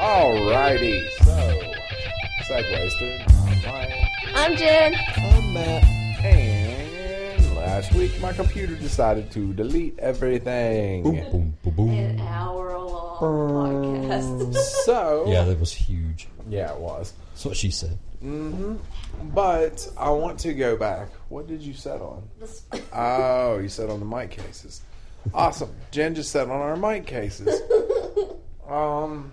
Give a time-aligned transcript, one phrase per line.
[0.00, 1.72] Alrighty, so
[2.48, 3.20] Segwasted.
[3.28, 4.94] I'm Mike, I'm Jen.
[5.18, 5.84] I'm Matt.
[6.24, 11.02] and last week my computer decided to delete everything.
[11.02, 14.54] Boom, boom, boom, An hour long podcast.
[14.86, 16.28] So Yeah, that was huge.
[16.48, 17.12] yeah, it was.
[17.32, 17.98] That's what she said.
[18.24, 18.76] Mm-hmm.
[19.34, 21.10] But I want to go back.
[21.28, 22.22] What did you set on?
[22.94, 24.80] Oh, you set on the mic cases.
[25.34, 25.74] Awesome.
[25.90, 27.60] Jen just set on our mic cases.
[28.68, 29.32] Um,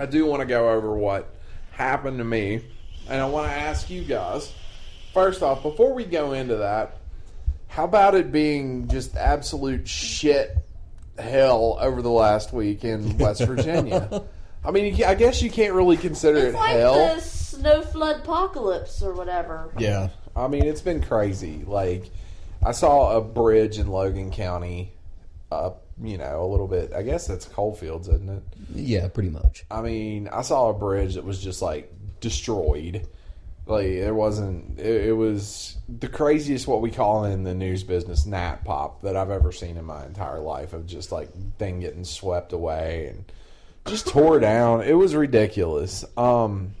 [0.00, 1.28] I do want to go over what
[1.72, 2.64] happened to me,
[3.06, 4.50] and I want to ask you guys.
[5.12, 6.96] First off, before we go into that,
[7.68, 10.56] how about it being just absolute shit
[11.18, 14.24] hell over the last week in West Virginia?
[14.64, 17.14] I mean, I guess you can't really consider it's it like hell.
[17.16, 19.70] the snow flood apocalypse or whatever.
[19.78, 20.08] Yeah.
[20.34, 21.62] I mean, it's been crazy.
[21.66, 22.10] Like,
[22.64, 24.92] I saw a bridge in Logan County
[25.52, 26.92] up, you know, a little bit.
[26.92, 28.42] I guess that's Coalfields, isn't it?
[28.74, 29.64] Yeah, pretty much.
[29.70, 33.06] I mean, I saw a bridge that was just like destroyed.
[33.66, 38.26] Like, it wasn't, it, it was the craziest, what we call in the news business,
[38.26, 42.04] nat pop that I've ever seen in my entire life of just like thing getting
[42.04, 43.24] swept away and
[43.86, 44.82] just tore down.
[44.82, 46.04] It was ridiculous.
[46.16, 46.74] Um,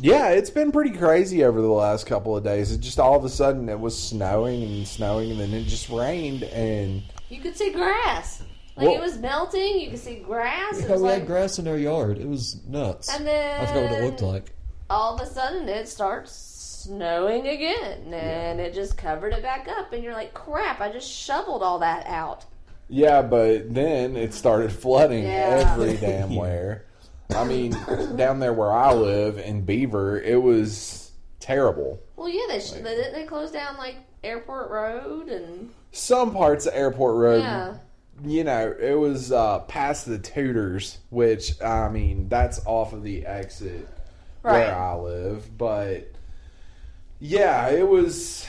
[0.00, 2.72] yeah, it's been pretty crazy over the last couple of days.
[2.72, 5.88] It just all of a sudden it was snowing and snowing, and then it just
[5.88, 8.42] rained, and You could see grass.
[8.76, 9.80] Like Well- it was melting.
[9.80, 10.78] You could see grass.
[10.78, 12.18] It Yeah, was we like, had grass in our yard.
[12.18, 13.14] It was nuts.
[13.14, 14.52] and then I forgot what it looked like.
[14.90, 19.92] all of a sudden it starts snowing again, and it just covered it back up.
[19.92, 20.80] And you're like, crap!
[20.80, 22.44] I just shoveled all that out.
[22.88, 25.72] Yeah, but then it started flooding Yeah.
[25.72, 26.84] every damn where.
[27.34, 27.70] I mean,
[28.16, 31.98] down there where I live in Beaver, it was terrible.
[32.16, 36.66] Well, yeah, they sh- they didn't they close down like Airport Road and Some parts
[36.66, 37.76] of Airport Road, yeah.
[38.24, 43.24] you know, it was uh, past the Tudors, which I mean, that's off of the
[43.26, 43.88] exit
[44.42, 44.58] Right.
[44.58, 45.56] where I live.
[45.56, 46.12] But
[47.18, 48.46] yeah, it was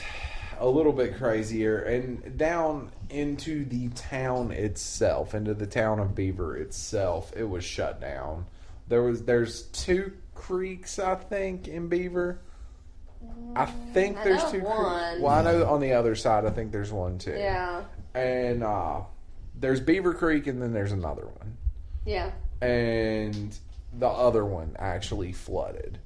[0.58, 6.56] a little bit crazier, and down into the town itself, into the town of Beaver
[6.58, 8.46] itself, it was shut down.
[8.88, 12.40] There was there's two creeks, I think, in Beaver.
[13.54, 15.20] I think I there's two one.
[15.22, 17.84] Well, I know on the other side, I think there's one too Yeah.
[18.14, 19.00] and uh,
[19.58, 21.56] there's Beaver Creek, and then there's another one,
[22.04, 22.30] Yeah.
[22.60, 23.56] and
[23.98, 25.98] the other one actually flooded,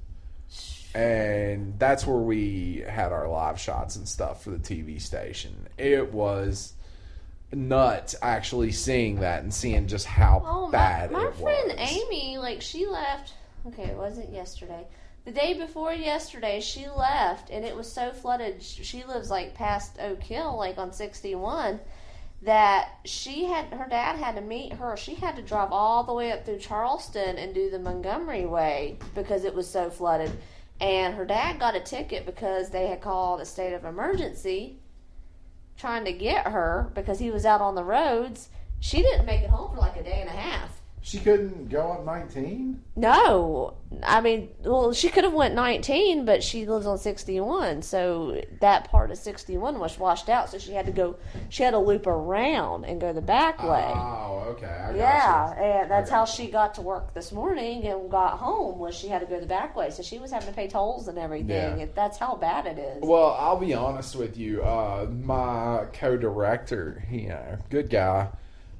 [0.95, 5.67] and that's where we had our live shots and stuff for the TV station.
[5.77, 6.73] It was
[7.53, 11.91] nuts actually seeing that and seeing just how Oh, bad my it friend was.
[11.91, 13.33] Amy, like she left.
[13.67, 14.85] Okay, it wasn't yesterday.
[15.23, 18.63] The day before yesterday, she left, and it was so flooded.
[18.63, 21.79] She lives like past Oak Hill, like on sixty one,
[22.41, 24.97] that she had her dad had to meet her.
[24.97, 28.97] She had to drive all the way up through Charleston and do the Montgomery way
[29.13, 30.31] because it was so flooded.
[30.79, 34.79] And her dad got a ticket because they had called a state of emergency
[35.77, 38.49] trying to get her because he was out on the roads.
[38.79, 40.80] She didn't make it home for like a day and a half.
[41.03, 42.79] She couldn't go up 19.
[42.95, 43.73] No,
[44.03, 48.89] I mean, well, she could have went 19, but she lives on 61, so that
[48.91, 50.51] part of 61 was washed out.
[50.51, 51.15] So she had to go.
[51.49, 53.91] She had to loop around and go the back way.
[53.95, 54.67] Oh, okay.
[54.67, 58.77] I yeah, and that's how she got to work this morning and got home.
[58.77, 61.07] Was she had to go the back way, so she was having to pay tolls
[61.07, 61.49] and everything.
[61.49, 61.83] Yeah.
[61.83, 63.01] And that's how bad it is.
[63.01, 64.61] Well, I'll be honest with you.
[64.61, 68.27] Uh, my co-director, you know, good guy.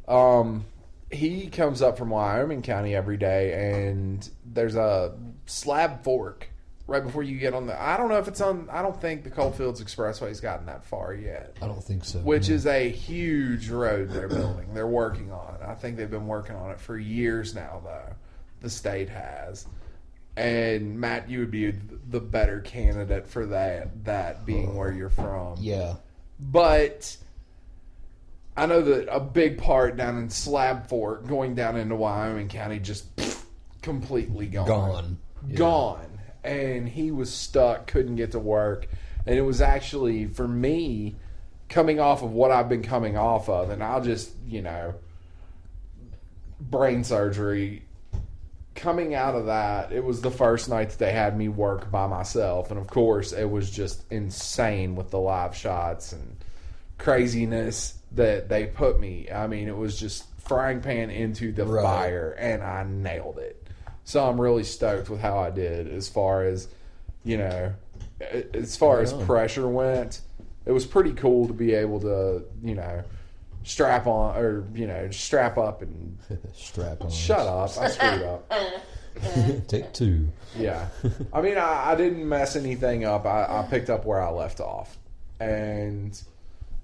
[0.07, 0.65] Um,
[1.11, 6.49] he comes up from Wyoming County every day, and there's a slab fork
[6.87, 7.81] right before you get on the.
[7.81, 8.69] I don't know if it's on.
[8.71, 11.57] I don't think the Coalfields Expressway's gotten that far yet.
[11.61, 12.19] I don't think so.
[12.19, 14.73] Which is a huge road they're building.
[14.73, 15.61] They're working on it.
[15.65, 18.13] I think they've been working on it for years now, though.
[18.61, 19.65] The state has.
[20.37, 24.05] And Matt, you would be the better candidate for that.
[24.05, 25.57] That being uh, where you're from.
[25.59, 25.95] yeah.
[26.39, 27.17] But
[28.55, 32.79] I know that a big part down in Slab Fork, going down into Wyoming County,
[32.79, 33.43] just pfft,
[33.81, 34.67] completely gone.
[34.67, 35.17] Gone.
[35.47, 35.55] Yeah.
[35.55, 36.19] Gone.
[36.43, 38.87] And he was stuck, couldn't get to work.
[39.25, 41.15] And it was actually, for me,
[41.69, 44.95] coming off of what I've been coming off of, and I'll just, you know,
[46.59, 47.83] brain surgery.
[48.75, 52.07] Coming out of that, it was the first night that they had me work by
[52.07, 52.71] myself.
[52.71, 56.40] And of course, it was just insane with the live shots and
[57.01, 59.27] craziness that they put me.
[59.33, 61.83] I mean, it was just frying pan into the Right.
[61.83, 63.67] fire, and I nailed it.
[64.03, 66.67] So I'm really stoked with how I did as far as,
[67.23, 67.73] you know,
[68.53, 70.21] as far as pressure went.
[70.65, 73.03] It was pretty cool to be able to, you know,
[73.63, 76.17] strap on or you know strap up and
[76.53, 77.11] Strap on.
[77.11, 77.69] shut up.
[77.77, 78.51] I screwed up.
[79.67, 80.27] Take two.
[80.57, 80.87] Yeah.
[81.33, 83.25] I mean, I, I didn't mess anything up.
[83.25, 84.97] I, I picked up where I left off.
[85.39, 86.19] And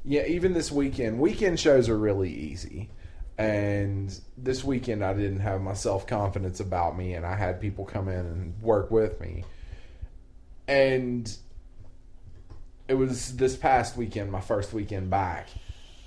[0.07, 2.89] yeah, even this weekend, weekend shows are really easy.
[3.37, 7.83] And this weekend, I didn't have my self confidence about me, and I had people
[7.83, 9.43] come in and work with me.
[10.67, 11.31] And
[12.87, 15.49] it was this past weekend, my first weekend back,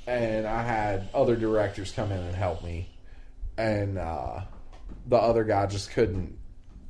[0.07, 2.89] and I had other directors come in and help me.
[3.59, 4.41] And uh,
[5.07, 6.39] the other guy just couldn't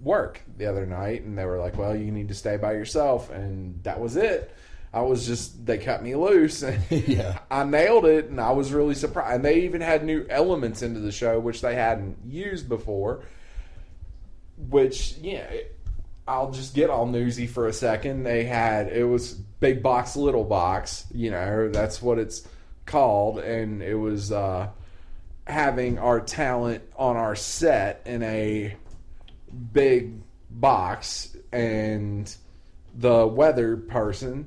[0.00, 3.30] work the other night and they were like well you need to stay by yourself
[3.30, 4.50] and that was it
[4.92, 6.62] i was just they cut me loose.
[6.64, 7.38] And Yeah.
[7.50, 9.36] i nailed it and i was really surprised.
[9.36, 13.24] And they even had new elements into the show which they hadn't used before
[14.68, 15.46] which yeah
[16.28, 18.24] i'll just get all newsy for a second.
[18.24, 22.46] They had it was big box little box you know that's what it's
[22.86, 23.38] called.
[23.38, 24.68] And it was uh
[25.46, 28.76] having our talent on our set in a
[29.72, 30.12] big
[30.50, 32.32] box and
[32.94, 34.46] the weather person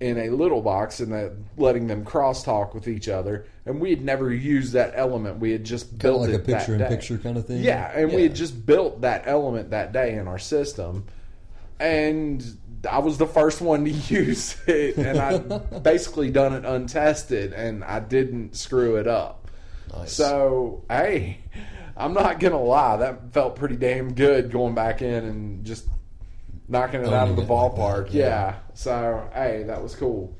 [0.00, 4.02] in a little box and that letting them crosstalk with each other and we had
[4.02, 6.88] never used that element we had just Kind of built like a picture in day.
[6.88, 7.62] picture kind of thing.
[7.62, 11.04] yeah and we had just built that element that day in our system
[11.80, 12.44] and
[12.90, 15.38] I was the first one to use it and I
[15.78, 19.48] basically done it untested and I didn't screw it up
[19.96, 20.12] Nice.
[20.12, 21.38] so, hey,
[21.96, 25.86] I'm not gonna lie, that felt pretty damn good going back in and just
[26.68, 28.08] knocking it out of the it like ballpark.
[28.12, 28.26] yeah.
[28.26, 28.54] yeah.
[28.74, 30.34] So, hey, that was cool.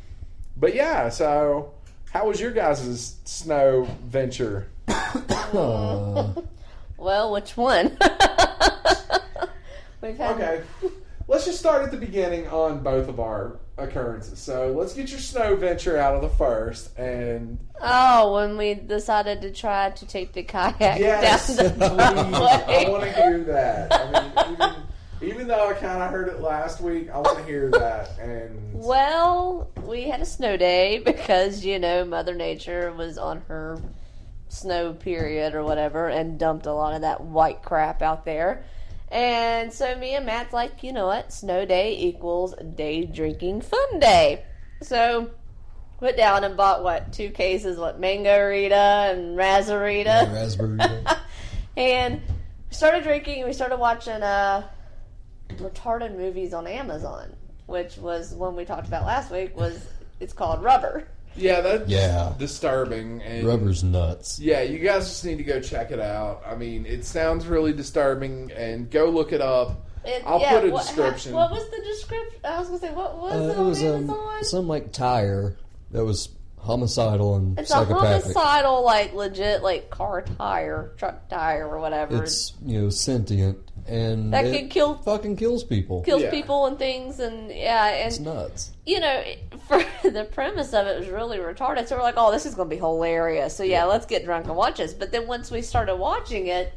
[0.57, 1.75] But yeah, so
[2.13, 4.69] how was your guys' snow venture?
[4.89, 6.33] Uh,
[6.97, 7.99] Well, which one?
[10.01, 10.63] We've had Okay,
[11.29, 14.39] let's just start at the beginning on both of our occurrences.
[14.39, 19.43] So let's get your snow venture out of the first, and Oh, when we decided
[19.43, 21.89] to try to take the kayak yes, down the
[22.69, 23.93] please, I want to hear that.
[23.93, 24.73] I mean, even,
[25.25, 28.19] even though I kind of heard it last week, I want to hear that.
[28.19, 33.81] And Well, we had a snow day because, you know, Mother Nature was on her
[34.49, 38.65] snow period or whatever and dumped a lot of that white crap out there.
[39.11, 41.33] And so me and Matt's like, you know what?
[41.33, 44.45] Snow day equals day drinking fun day.
[44.83, 45.31] So
[46.01, 50.79] went down and bought what two cases what mango rita and razorita raspberry.
[51.77, 52.21] and
[52.69, 54.67] we started drinking and we started watching uh
[55.59, 57.35] retarded movies on Amazon,
[57.67, 59.85] which was one we talked about last week was
[60.21, 61.09] it's called Rubber.
[61.37, 62.33] yeah, that's Yeah.
[62.39, 63.21] disturbing.
[63.23, 64.39] And Rubber's nuts.
[64.39, 66.43] Yeah, you guys just need to go check it out.
[66.47, 69.87] I mean, it sounds really disturbing, and go look it up.
[70.05, 71.33] It- I'll yeah, put a what, description.
[71.33, 72.39] What was the description?
[72.45, 74.45] I was gonna say what was Uh, it it on was um, Amazon?
[74.45, 75.57] some like tire
[75.93, 76.29] that was
[76.65, 82.23] homicidal and it's a homicidal, like legit, like car tire, truck tire, or whatever.
[82.23, 86.03] It's you know sentient and That it could kill- fucking kills people.
[86.03, 86.31] kills Yeah.
[86.31, 88.73] people and things, and yeah, It's and nuts.
[88.87, 89.23] you know,
[89.69, 91.87] for the premise of it was really retarded.
[91.87, 93.55] So we're like, oh, this is going to be hilarious.
[93.55, 94.95] So yeah, let's get drunk and watch this.
[94.95, 96.73] But then once we started watching it,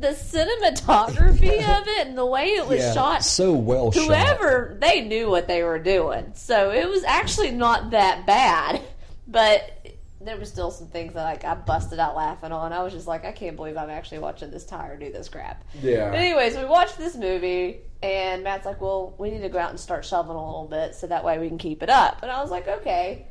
[0.00, 4.04] the cinematography of it and the way it was yeah, shot, so well shot.
[4.04, 6.32] whoever they knew what they were doing.
[6.34, 8.82] So it was actually not that bad,
[9.26, 9.74] but.
[10.20, 12.72] There was still some things that like I busted out laughing on.
[12.72, 15.62] I was just like, I can't believe I'm actually watching this tire do this crap.
[15.80, 19.60] yeah, But anyways, we watched this movie, and Matt's like, "Well, we need to go
[19.60, 22.18] out and start shoveling a little bit, so that way we can keep it up."
[22.22, 23.26] And I was like, "Okay."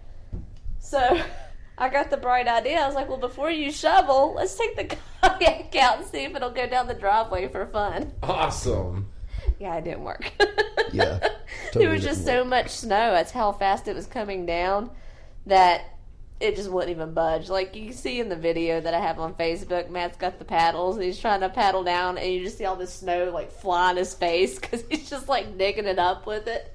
[0.79, 1.21] So
[1.77, 2.79] I got the bright idea.
[2.79, 4.85] I was like, "Well, before you shovel, let's take the
[5.21, 9.09] kayak out and see if it'll go down the driveway for fun." awesome.
[9.59, 10.31] Yeah, it didn't work.
[10.91, 11.19] Yeah,
[11.73, 13.11] there was just didn't so much snow.
[13.11, 14.91] That's how fast it was coming down
[15.45, 15.97] that
[16.39, 17.49] it just wouldn't even budge.
[17.49, 20.45] Like you can see in the video that I have on Facebook, Matt's got the
[20.45, 23.51] paddles and he's trying to paddle down, and you just see all the snow like
[23.51, 26.73] fly in his face because he's just like digging it up with it.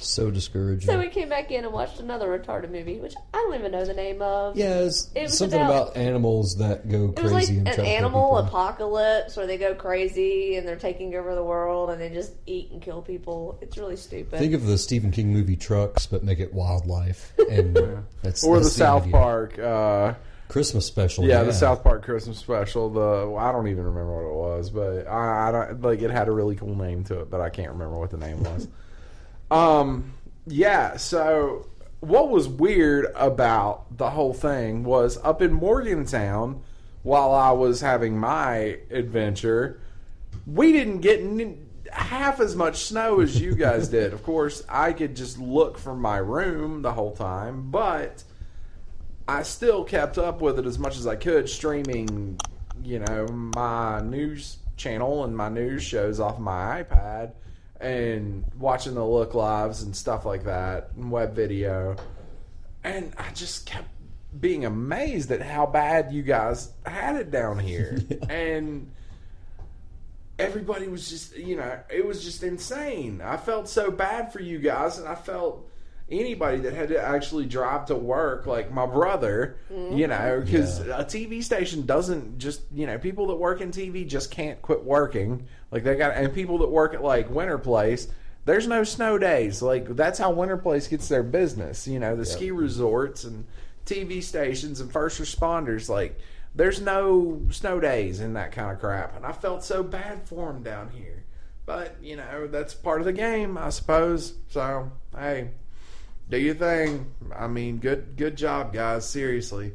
[0.00, 0.86] So discouraging.
[0.88, 3.84] so we came back in and watched another retarded movie, which I don't even know
[3.84, 4.56] the name of.
[4.56, 7.68] yeah, it's It was something about- about, animals that go It was like crazy and
[7.68, 8.38] an try to kill animal people.
[8.38, 12.70] apocalypse where they go crazy and they're taking over the world and they just eat
[12.72, 13.58] and kill people.
[13.60, 14.38] It's really stupid.
[14.38, 17.76] Think of the Stephen King movie Trucks, but make it wildlife, and
[18.22, 19.12] that's Or the that's South idea.
[19.12, 19.58] Park.
[19.58, 20.14] Uh,
[20.48, 21.24] Christmas special.
[21.26, 22.88] yeah, the South Park Christmas special.
[22.88, 26.26] The I don't even remember what it was, but I, I don't like it had
[26.28, 28.66] a really cool name to it, but I can't remember what the name was.
[29.50, 30.12] um,
[30.46, 30.96] yeah.
[30.96, 31.68] So
[32.00, 36.62] what was weird about the whole thing was up in Morgantown
[37.02, 39.80] while I was having my adventure,
[40.46, 41.20] we didn't get.
[41.20, 44.12] N- half as much snow as you guys did.
[44.12, 48.24] Of course, I could just look from my room the whole time, but
[49.26, 52.38] I still kept up with it as much as I could, streaming,
[52.82, 57.32] you know, my news channel and my news shows off my iPad
[57.80, 61.96] and watching the look lives and stuff like that and web video.
[62.84, 63.88] And I just kept
[64.38, 67.98] being amazed at how bad you guys had it down here.
[68.28, 68.90] And
[70.38, 73.20] everybody was just, you know, it was just insane.
[73.22, 75.68] I felt so bad for you guys, and I felt
[76.10, 79.96] anybody that had to actually drive to work, like my brother, mm-hmm.
[79.96, 81.00] you know, because Yeah.
[81.00, 84.84] a TV station doesn't just, you know, people that work in TV just can't quit
[84.84, 85.46] working.
[85.70, 88.08] Like they got, and people that work at like Winterplace.
[88.44, 89.60] There's no snow days.
[89.60, 91.86] Like that's how Winterplace gets their business.
[91.86, 93.44] You know, the ski resorts and
[93.84, 95.90] TV stations and first responders.
[95.90, 96.18] Like
[96.54, 99.14] there's no snow days and that kind of crap.
[99.16, 101.24] And I felt so bad for them down here.
[101.66, 104.32] But you know, that's part of the game, I suppose.
[104.48, 105.50] So hey,
[106.30, 107.12] do your thing.
[107.34, 109.08] I mean, good good job, guys.
[109.08, 109.72] Seriously.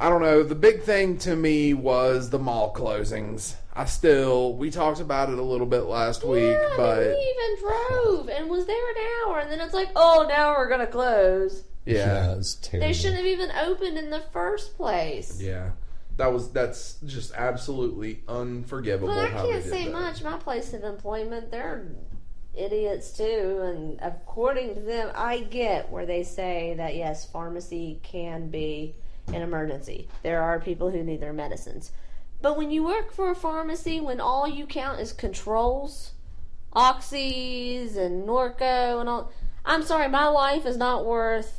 [0.00, 0.44] I don't know.
[0.44, 3.56] The big thing to me was the mall closings.
[3.74, 8.28] I still we talked about it a little bit last week, but we even drove
[8.28, 11.64] and was there an hour, and then it's like, oh, now we're gonna close.
[11.84, 12.86] yeah, it's terrible.
[12.86, 15.40] They shouldn't have even opened in the first place.
[15.42, 15.70] yeah,
[16.16, 19.08] that was that's just absolutely unforgivable.
[19.14, 19.92] But I how can't did say that.
[19.92, 20.22] much.
[20.22, 21.86] My place of employment, they're
[22.58, 23.60] idiots too.
[23.64, 28.94] And according to them, I get where they say that yes, pharmacy can be
[29.28, 30.08] an emergency.
[30.22, 31.92] There are people who need their medicines.
[32.40, 36.12] But when you work for a pharmacy, when all you count is controls,
[36.74, 39.32] oxys and Norco and all,
[39.64, 41.58] I'm sorry, my life is not worth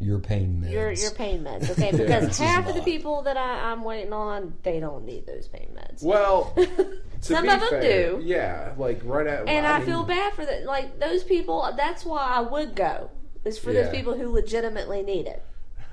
[0.00, 0.70] your pain meds.
[0.70, 1.70] your your pain meds.
[1.70, 5.26] Okay, because this half of the people that I, I'm waiting on, they don't need
[5.26, 6.02] those pain meds.
[6.02, 8.20] Well, to Some of them fair, do.
[8.22, 10.64] Yeah, like right at And I, mean, feel bad for that.
[10.64, 11.72] Like those people.
[11.76, 13.10] That's why I would go.
[13.44, 13.82] Is for Yeah.
[13.82, 15.42] those people who legitimately need it.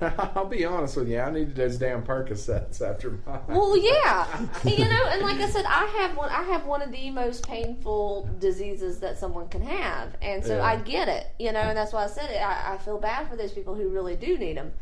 [0.18, 1.20] I'll be honest with you.
[1.20, 3.38] I needed those damn Percocets after my.
[3.48, 4.26] Well, yeah,
[4.64, 6.28] you know, and like I said, I have one.
[6.30, 10.64] I have one of the most painful diseases that someone can have, and so Yeah.
[10.64, 11.28] I get it.
[11.38, 12.38] You know, and that's why I said it.
[12.42, 14.72] I, I feel bad for those people who really do need them,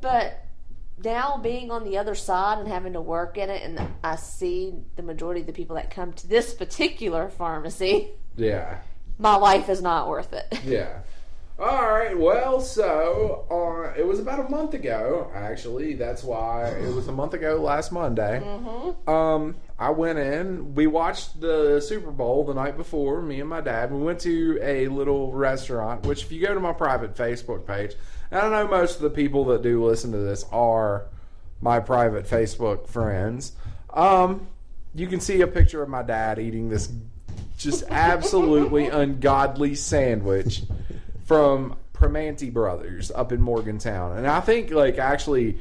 [0.00, 0.42] but
[1.02, 4.74] now being on the other side and having to work in it, and I see
[4.96, 8.78] the majority of the people that come to this particular pharmacy, yeah.
[9.18, 10.60] my life is not worth it.
[10.64, 11.00] Yeah.
[11.58, 12.16] All right.
[12.18, 15.30] Well, so uh, it was about a month ago.
[15.34, 18.42] Actually, that's why it was a month ago last Monday.
[18.44, 19.08] Mm-hmm.
[19.08, 20.74] Um, I went in.
[20.74, 23.22] We watched the Super Bowl the night before.
[23.22, 23.90] Me and my dad.
[23.90, 26.04] We went to a little restaurant.
[26.04, 27.94] Which, if you go to my private Facebook page,
[28.30, 31.06] and I know most of the people that do listen to this are
[31.60, 33.52] my private Facebook friends.
[33.92, 34.48] Um,
[34.94, 36.90] you can see a picture of my dad eating this
[37.56, 40.62] just absolutely ungodly sandwich
[41.24, 44.18] from Primanti Brothers up in Morgantown.
[44.18, 45.58] And I think, like, actually,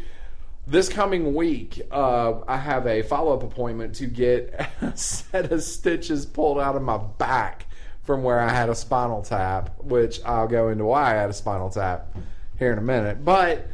[0.68, 5.64] this coming week, uh, I have a follow up appointment to get a set of
[5.64, 7.68] stitches pulled out of my back
[8.04, 11.34] from where I had a spinal tap, which I'll go into why I had a
[11.34, 12.16] spinal tap
[12.60, 13.24] here in a minute.
[13.24, 13.68] But,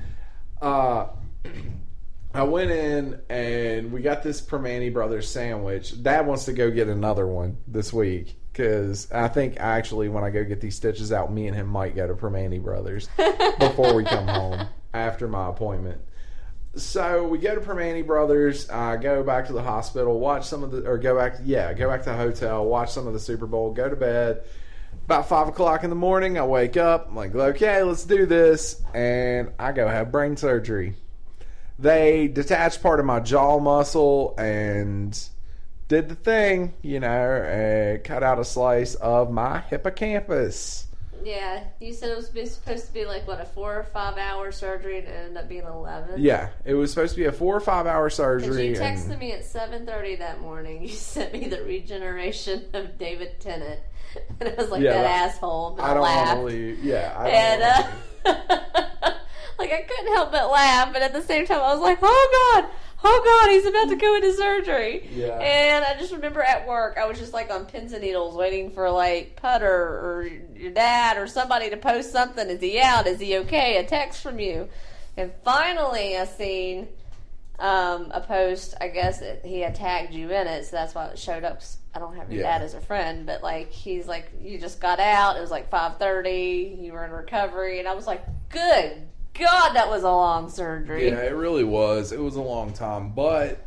[0.61, 1.07] uh,
[2.33, 6.01] I went in and we got this Primanti Brothers sandwich.
[6.01, 10.29] Dad wants to go get another one this week because I think actually when I
[10.29, 13.09] go get these stitches out, me and him might go to Primanti Brothers
[13.59, 15.99] before we come home after my appointment.
[16.75, 18.69] So we go to Primanti Brothers.
[18.69, 21.89] I go back to the hospital, watch some of the, or go back, yeah, go
[21.89, 24.43] back to the hotel, watch some of the Super Bowl, go to bed.
[25.11, 27.09] About five o'clock in the morning, I wake up.
[27.09, 30.95] I'm like, okay, let's do this, and I go have brain surgery
[31.81, 35.19] they detached part of my jaw muscle and
[35.87, 40.87] did the thing, you know, and cut out a slice of my hippocampus.
[41.23, 44.51] Yeah, you said it was supposed to be like what a four or five hour
[44.51, 46.21] surgery, and it ended up being eleven.
[46.21, 48.69] Yeah, it was supposed to be a four or five hour surgery.
[48.69, 50.81] you texted and- me at seven thirty that morning.
[50.87, 53.79] You sent me the regeneration of David Tennant,
[54.39, 55.75] and I was like Yeah, that asshole.
[55.77, 56.37] But I don't laughed.
[56.39, 56.83] want to believe.
[56.83, 59.11] Yeah, I don't and uh,
[59.59, 62.61] like I couldn't help but laugh, but at the same time I was like, "Oh
[62.61, 62.69] God,
[63.03, 65.37] oh God, he's about to go into surgery." Yeah.
[65.39, 68.71] And I just remember at work, I was just like on pins and needles, waiting
[68.71, 72.49] for like Putter or your dad or somebody to post something.
[72.49, 73.07] Is he out?
[73.07, 73.77] Is he okay?
[73.77, 74.69] A text from you.
[75.17, 76.87] And finally, I seen
[77.59, 78.75] um, a post.
[78.79, 81.61] I guess it, he had tagged you in it, so that's why it showed up.
[81.93, 82.57] I don't have your Yeah.
[82.57, 85.35] dad as a friend, but like he's like, you just got out.
[85.37, 86.77] It was like five thirty.
[86.79, 88.93] You were in recovery, and I was like, good
[89.41, 91.07] God, that was a long surgery.
[91.07, 92.11] Yeah, it really was.
[92.11, 93.65] It was a long time, but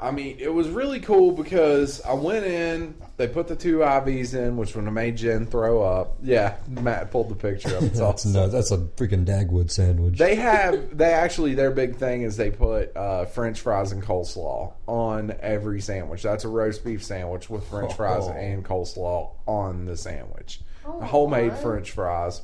[0.00, 2.94] I mean, it was really cool because I went in.
[3.16, 6.18] They put the two IVs in, which would have made Jen throw up.
[6.22, 7.82] Yeah, Matt pulled the picture up.
[7.82, 8.32] It's That's awesome.
[8.32, 10.16] no, that's a freaking Dagwood sandwich.
[10.18, 14.72] They have they actually their big thing is they put uh, French fries and coleslaw
[14.86, 16.22] on every sandwich.
[16.22, 18.30] That's a roast beef sandwich with French fries Oh.
[18.32, 20.60] and coleslaw on the sandwich.
[20.86, 21.60] Oh, Homemade what?
[21.62, 22.40] French fries,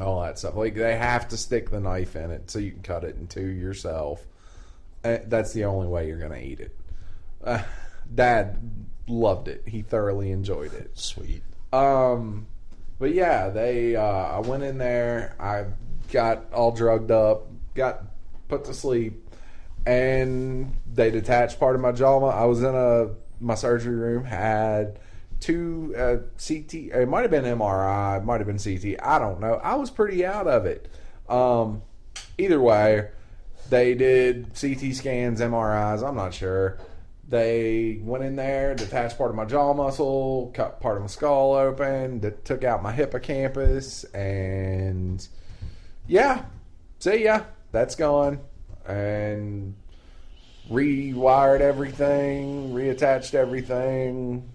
[0.00, 0.54] all that stuff.
[0.54, 3.26] Like they have to stick the knife in it so you can cut it in
[3.26, 4.26] two yourself.
[5.04, 6.76] Uh, That's the only way you're gonna eat it.
[7.42, 7.62] Uh,
[8.14, 8.58] Dad
[9.06, 9.62] loved it.
[9.66, 10.90] He thoroughly enjoyed it.
[10.98, 11.42] Sweet.
[11.72, 12.46] Um,
[12.98, 13.96] but yeah, they.
[13.96, 15.36] Uh, I went in there.
[15.38, 15.66] I
[16.12, 18.04] got all drugged up, got
[18.48, 19.28] put to sleep,
[19.86, 22.28] and they detached part of my jaw.
[22.28, 24.98] I was in a my surgery room had
[25.40, 26.74] two uh, CT.
[26.74, 28.18] It might have been MRI.
[28.18, 29.00] It might have been CT.
[29.02, 29.54] I don't know.
[29.62, 30.88] I was pretty out of it.
[31.28, 31.82] Um,
[32.38, 33.08] either way,
[33.70, 36.06] they did CT scans, MRIs.
[36.06, 36.78] I'm not sure.
[37.28, 41.52] They went in there, detached part of my jaw muscle, cut part of my skull
[41.52, 45.26] open, took out my hippocampus, and
[46.06, 46.46] yeah,
[46.98, 47.42] see ya.
[47.70, 48.40] That's gone,
[48.86, 49.74] and
[50.70, 54.48] rewired everything, reattached everything,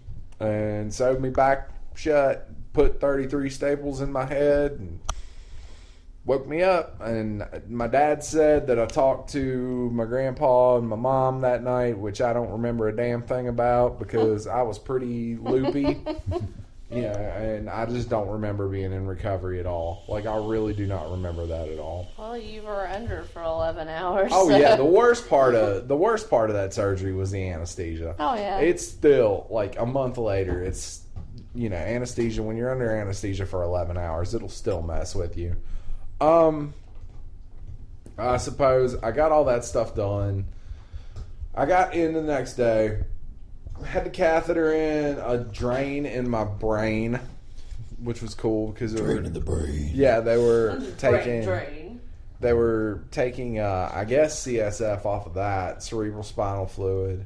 [0.44, 2.50] and sewed me back shut.
[2.74, 5.00] Put 33 staples in my head and
[6.26, 7.00] woke me up.
[7.02, 11.98] And my dad said that I talked to my grandpa and my mom that night,
[11.98, 16.02] which I don't remember a damn thing about because I was pretty loopy.
[16.96, 20.04] Yeah, and I just don't remember being in recovery at all.
[20.08, 22.08] Like I really do not remember that at all.
[22.18, 24.32] Well, you were under for 11 hours.
[24.34, 27.50] Oh so- yeah, the worst part of the worst part of that surgery was the
[27.50, 28.16] anesthesia.
[28.20, 28.60] Oh, yeah.
[28.60, 30.62] It's still like a month later.
[30.64, 31.02] It's
[31.56, 35.56] you know anesthesia when you're under anesthesia for 11 hours, it'll still mess with you.
[36.22, 36.74] Um,
[38.18, 40.46] I suppose I got all that stuff done.
[41.56, 43.04] I got in the next day.
[43.86, 47.20] Had the catheter in, a drain in my brain,
[48.00, 49.92] which was cool because it Brain were, in the brain.
[49.94, 52.02] yeah they were Brain taking drain.
[52.40, 57.26] they were taking uh, I guess CSF off of that cerebral spinal fluid,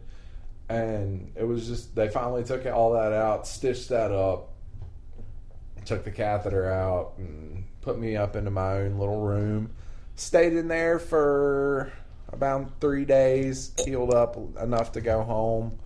[0.69, 4.49] and it was just they finally took all that out, stitched that up,
[5.85, 9.71] took the catheter out, and put me up into my own little room.
[10.15, 11.91] Stayed in there for
[12.29, 15.77] about three days, healed up enough to go home.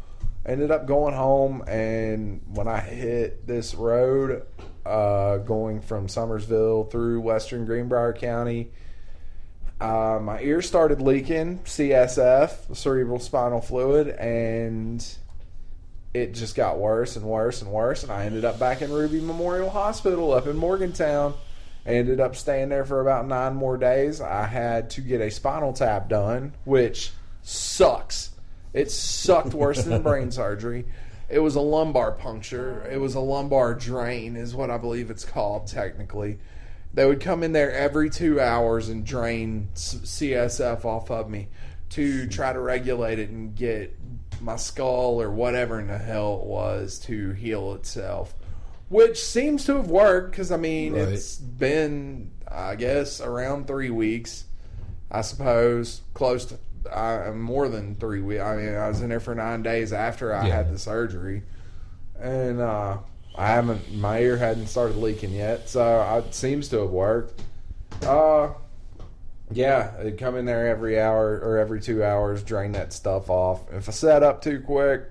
[0.46, 4.44] Ended up going home, and when I hit this road,
[4.86, 8.72] uh, going from Summersville through Western Greenbrier County,
[9.80, 15.06] uh, my ear started leaking CSF, cerebral spinal fluid, and
[16.14, 18.04] it just got worse and worse and worse.
[18.04, 21.34] And I ended up back in Ruby Memorial Hospital up in Morgantown.
[21.86, 24.22] I ended up staying there for about nine more days.
[24.22, 28.31] I had to get a spinal tap done, which sucks.
[28.74, 30.86] It sucked worse than brain surgery.
[31.30, 32.86] It was a lumbar puncture.
[32.92, 36.40] It was a lumbar drain, is what I believe it's called technically.
[36.94, 41.48] They would come in there every two hours and drain CSF off of me
[41.92, 43.98] to try to regulate it and get
[44.42, 48.34] my skull or whatever in the hell it was to heal itself.
[48.90, 51.08] Which seems to have worked because, I mean, Right.
[51.08, 54.46] it's been, I guess, around three weeks,
[55.10, 56.58] I suppose, close to
[56.90, 58.42] uh, more than three weeks.
[58.42, 60.56] I mean, I was in there for nine days after I Yeah.
[60.56, 61.44] had the surgery.
[62.20, 62.98] And, uh,
[63.36, 63.94] I haven't.
[63.94, 67.42] My ear hadn't started leaking yet, so it seems to have worked.
[68.06, 68.50] Uh,
[69.52, 73.72] yeah, it'd come in there every hour or every two hours, drain that stuff off.
[73.72, 75.04] If I set up too quick,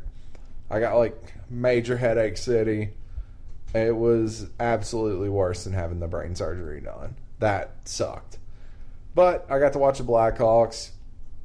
[0.71, 1.17] I got like
[1.49, 2.91] major headache city.
[3.75, 7.17] It was absolutely worse than having the brain surgery done.
[7.39, 8.37] That sucked.
[9.15, 10.91] But I got to watch the Blackhawks.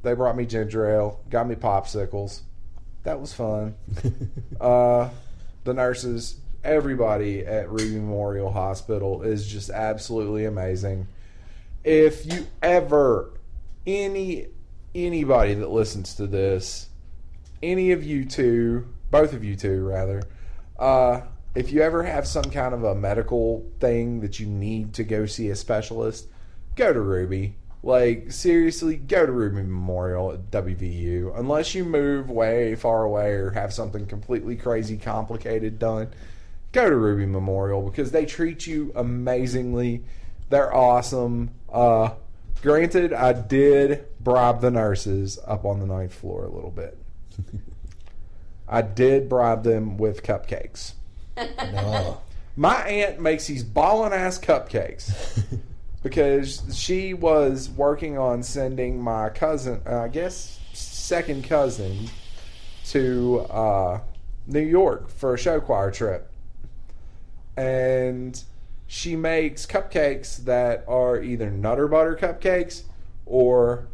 [0.06, 2.42] They brought me ginger ale, got me popsicles.
[3.04, 3.76] That was fun
[4.62, 5.10] uh,
[5.66, 11.08] the nurses, everybody at Ruby Memorial Hospital is just absolutely amazing.
[11.84, 13.34] If you ever,
[13.86, 14.48] any
[14.94, 16.88] anybody that listens to this,
[17.62, 20.22] any of you two, both of you two rather,
[20.80, 21.22] uh,
[21.56, 25.26] if you ever have some kind of a medical thing that you need to go
[25.26, 26.28] see a specialist,
[26.76, 27.56] go to Ruby.
[27.86, 31.38] Like seriously, go to Ruby Memorial at WVU.
[31.38, 36.10] Unless you move way far away or have something completely crazy complicated done,
[36.72, 40.04] go to Ruby Memorial because they treat you amazingly.
[40.50, 41.52] They're awesome.
[41.72, 42.16] Uh,
[42.64, 46.98] granted, I did bribe the nurses up on the ninth floor a little bit.
[48.68, 50.94] I did bribe them with cupcakes.
[51.72, 52.22] No.
[52.56, 55.14] My aunt makes these ballin' ass cupcakes
[56.06, 62.12] because she was working on sending my cousin, uh, I guess second cousin,
[62.90, 64.00] to uh,
[64.46, 66.32] New York for a show choir trip,
[67.58, 68.40] and
[68.86, 72.84] she makes cupcakes that are either Nutter Butter cupcakes
[73.26, 73.88] or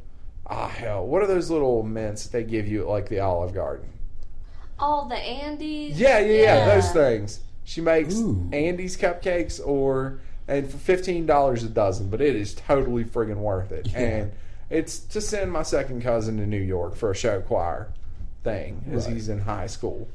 [0.47, 3.54] ah hell, what are those little mints that they give you at like the Olive
[3.54, 3.88] Garden?
[4.78, 5.97] Oh, the Andes.
[5.97, 7.39] Yeah, yeah, yeah, those things.
[7.63, 8.50] She makes Ooh.
[8.52, 10.19] Andes cupcakes or
[10.52, 13.88] and for fifteen dollars a dozen, but it is totally friggin' worth it.
[13.92, 14.00] Yeah.
[14.00, 14.32] And
[14.70, 17.94] it's to send my second cousin to New York for a show choir
[18.44, 19.14] thing as Right.
[19.16, 20.08] he's in high school.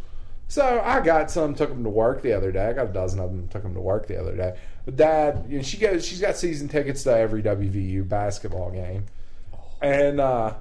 [0.49, 2.66] So I got some, took him to work the other day.
[2.66, 4.57] I got a dozen of them, took him to work the other day.
[4.85, 9.07] But Dad, you know, she goes, she's got season tickets to every WVU basketball game,
[9.83, 10.55] and uh,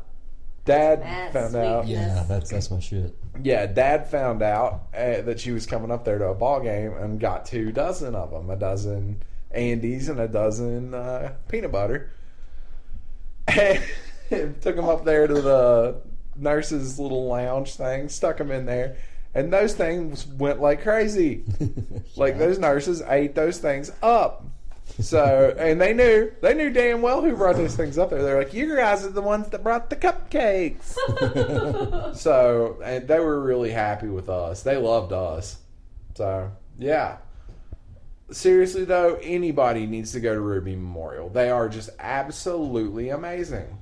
[0.66, 1.60] Dad That's found sweet.
[1.62, 1.88] out.
[1.88, 3.16] Yeah, that's that's my shit.
[3.44, 6.94] Yeah, Dad found out uh, that she was coming up there to a ball game
[6.94, 9.22] and got two dozen of them, a dozen
[9.56, 12.12] Andes and a dozen uh, peanut butter.
[14.32, 16.02] And took them up there to the
[16.36, 18.98] nurse's little lounge thing, stuck them in there,
[19.36, 21.44] and those things went like crazy.
[22.18, 24.46] Like those nurses ate those things up.
[25.02, 28.24] So, and they knew, they knew damn well who brought those things up there.
[28.24, 30.96] They're like, you guys are the ones that brought the cupcakes.
[32.16, 34.64] so, and they were really happy with us.
[34.64, 35.58] They loved us.
[36.16, 37.18] So, yeah.
[38.32, 41.30] Seriously though, anybody needs to go to Ruby Memorial.
[41.30, 43.78] They are just absolutely amazing.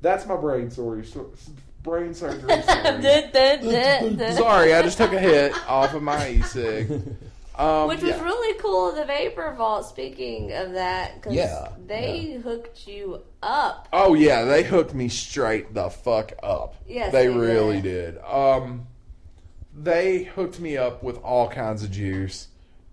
[0.00, 1.04] That's my brain story.
[1.82, 2.62] Brain surgery.
[2.62, 4.32] story.
[4.34, 7.02] Sorry, I just took a hit off of my e-cig.
[7.58, 8.22] Um, Which was yeah.
[8.22, 8.92] really cool.
[8.92, 9.86] The Vapor Vault.
[9.86, 13.88] Speaking of that, because Yeah, they hooked you up.
[13.94, 16.74] Oh yeah, they hooked me straight the fuck up.
[16.86, 18.18] Yes, they they really did.
[18.18, 18.86] Um,
[19.76, 22.48] they hooked me up with all kinds of juice.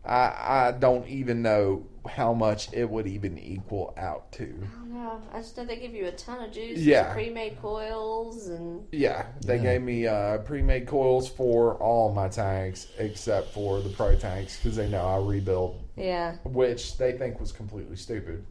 [0.06, 4.54] I I don't even know how much it would even equal out to.
[4.88, 6.80] No, I just know they give you a ton of juice.
[6.80, 7.14] Yeah.
[7.14, 9.62] pre-made coils and Yeah, they Yeah.
[9.64, 14.76] gave me uh, pre-made coils for all my tanks except for the pro tanks because
[14.76, 16.36] they know I rebuilt, yeah.
[16.44, 18.44] which they think was completely stupid.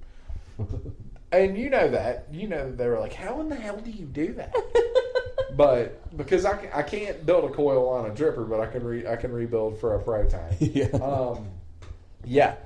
[1.33, 2.27] And you know that.
[2.31, 4.55] You know that they were like, how in the hell do you do that?
[5.57, 9.07] but because I, I can't build a coil on a dripper, but I can re,
[9.07, 10.57] I can rebuild for a pro tank.
[10.61, 10.87] yeah.
[10.87, 11.49] Um,
[12.25, 12.57] yeah,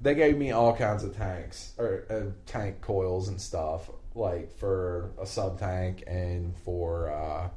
[0.00, 5.12] they gave me all kinds of tanks or uh, tank coils and stuff, like for
[5.20, 7.48] a sub tank and for uh,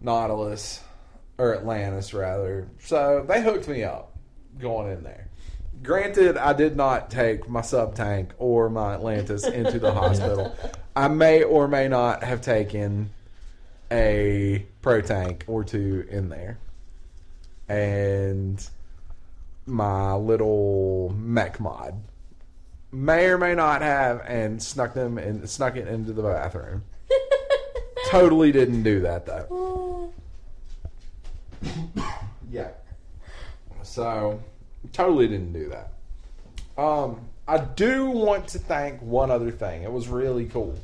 [0.00, 0.80] Nautilus
[1.38, 2.68] or Atlantis rather.
[2.80, 4.16] So they hooked me up
[4.58, 5.28] going in there.
[5.82, 10.56] Granted, I did not take my sub tank or my Atlantis into the hospital.
[10.94, 13.10] I may or may not have taken
[13.90, 16.58] a pro tank or two in there.
[17.68, 18.66] And
[19.66, 22.00] my little mech mod.
[22.92, 26.84] May or may not have and snuck them and snuck it into the bathroom.
[28.10, 30.12] totally didn't do that though.
[32.48, 32.70] Yeah.
[33.82, 34.40] So
[34.92, 35.92] totally didn't do that.
[36.80, 39.82] Um I do want to thank one other thing.
[39.82, 40.78] It was really cool.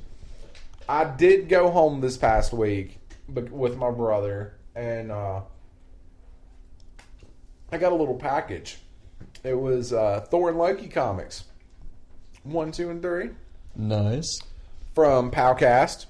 [0.88, 5.40] I did go home this past week with my brother and uh
[7.70, 8.78] I got a little package.
[9.44, 11.44] It was uh, Thor and Loki comics,
[12.42, 13.30] one, two, and three
[13.74, 14.40] Nice.
[14.94, 16.04] from Powcast.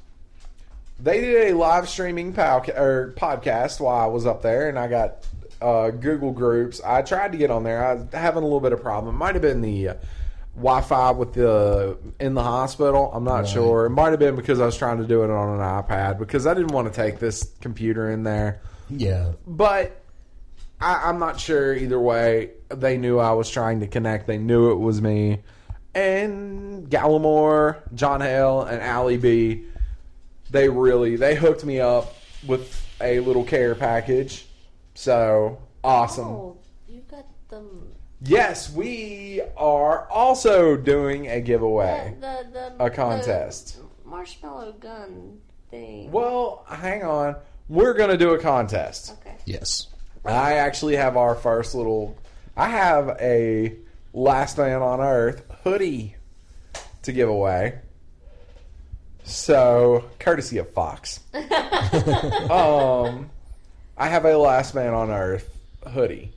[0.98, 4.88] They did a live streaming pow- or podcast while I was up there, and I
[4.88, 5.24] got
[5.60, 6.80] uh, Google groups.
[6.84, 7.84] I tried to get on there.
[7.86, 9.14] I was having a little bit of problem.
[9.14, 9.94] It might have been the uh,
[10.56, 13.10] Wi-Fi with the in the hospital.
[13.14, 13.48] I'm not Right.
[13.48, 13.86] sure.
[13.86, 16.46] It might have been because I was trying to do it on an iPad because
[16.46, 18.60] I didn't want to take this computer in there.
[18.90, 19.32] Yeah.
[19.46, 19.98] But
[20.80, 22.50] I, I'm not sure either way.
[22.68, 24.26] They knew I was trying to connect.
[24.26, 25.40] They knew it was me.
[25.94, 29.64] And Gallimore, John Hale, and Allie B,
[30.50, 32.14] they really they hooked me up
[32.46, 34.46] with a little care package.
[34.94, 36.26] So awesome.
[36.28, 36.56] Oh,
[36.88, 37.91] you got them.
[38.24, 42.16] Yes, we are also doing a giveaway.
[42.20, 43.78] The, the, the A contest.
[44.04, 45.38] the marshmallow gun
[45.70, 46.10] thing.
[46.12, 47.36] Well, hang on.
[47.68, 49.14] We're going to do a contest.
[49.20, 49.36] Okay.
[49.44, 49.88] Yes.
[50.24, 52.16] I actually have our first little.
[52.56, 53.74] I have a
[54.12, 56.14] Last Man on Earth hoodie
[57.02, 57.78] to give away.
[59.24, 61.20] So, courtesy of Fox.
[61.34, 63.30] um,
[63.96, 65.48] I have a Last Man on Earth
[65.88, 66.32] hoodie.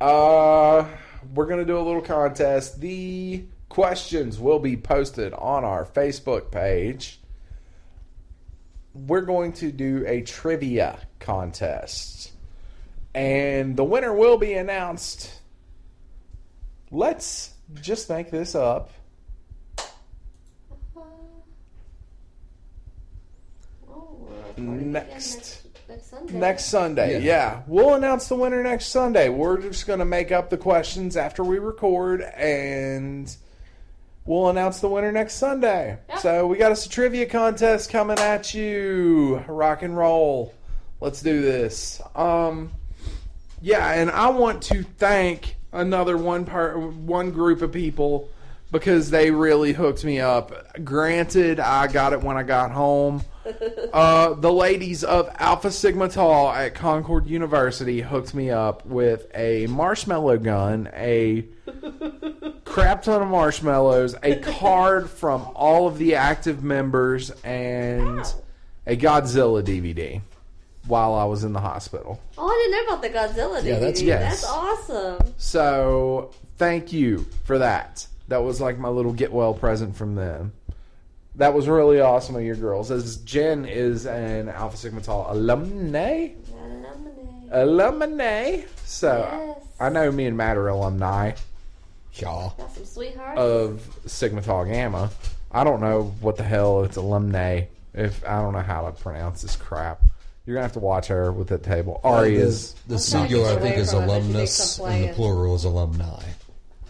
[0.00, 0.84] Uh,
[1.34, 2.80] we're gonna do a little contest.
[2.80, 7.20] The questions will be posted on our Facebook page.
[8.94, 12.32] We're going to do a trivia contest
[13.14, 15.40] and the winner will be announced.
[16.90, 18.90] Let's just make this up.
[23.88, 25.67] Oh, next next
[26.18, 26.38] Sunday.
[26.38, 27.18] Next Sunday, Yeah.
[27.18, 27.62] yeah.
[27.66, 29.28] We'll announce the winner next Sunday.
[29.28, 33.34] We're just going to make up the questions after we record, and
[34.24, 35.98] we'll announce the winner next Sunday.
[36.08, 36.18] Yeah.
[36.18, 39.42] So we got us a trivia contest coming at you.
[39.48, 40.54] Rock and roll.
[41.00, 42.00] Let's do this.
[42.16, 42.72] Um,
[43.62, 48.28] yeah, and I want to thank another one part, one group of people
[48.70, 50.52] because they really hooked me up.
[50.84, 53.22] Granted, I got it when I got home.
[53.94, 59.66] Uh, the ladies of Alpha Sigma Tau at Concord University hooked me up with a
[59.68, 61.46] marshmallow gun, a
[62.66, 68.20] crap ton of marshmallows, a card from all of the active members, and
[68.86, 70.20] a Godzilla DVD
[70.86, 72.20] while I was in the hospital.
[72.36, 73.60] Oh, I didn't know about the Godzilla.
[73.62, 73.64] DVD.
[73.64, 74.42] Yeah, that's- Yes.
[74.42, 75.34] That's awesome.
[75.38, 78.06] So thank you for that.
[78.28, 80.52] That was like my little get well present from them.
[81.36, 82.90] That was really awesome of your girls.
[82.90, 87.48] As Jen is an Alpha Sigma Tau alumni, Lemonade.
[87.52, 88.60] alumni.
[88.84, 89.64] So Yes.
[89.80, 91.32] I know me and Matt are alumni
[92.14, 92.50] Yeah.
[92.58, 93.38] Got some sweethearts.
[93.40, 95.10] of Sigma Tau Gamma.
[95.52, 97.62] I don't know what the hell it's alumni.
[97.94, 100.02] If I don't know how to pronounce this crap,
[100.44, 102.00] you're gonna have to watch her with that table.
[102.04, 102.72] Ari the, is.
[102.72, 105.12] the I'm trying to singular, I think, is from it, but she alumnus, and the
[105.14, 106.22] plural is alumni.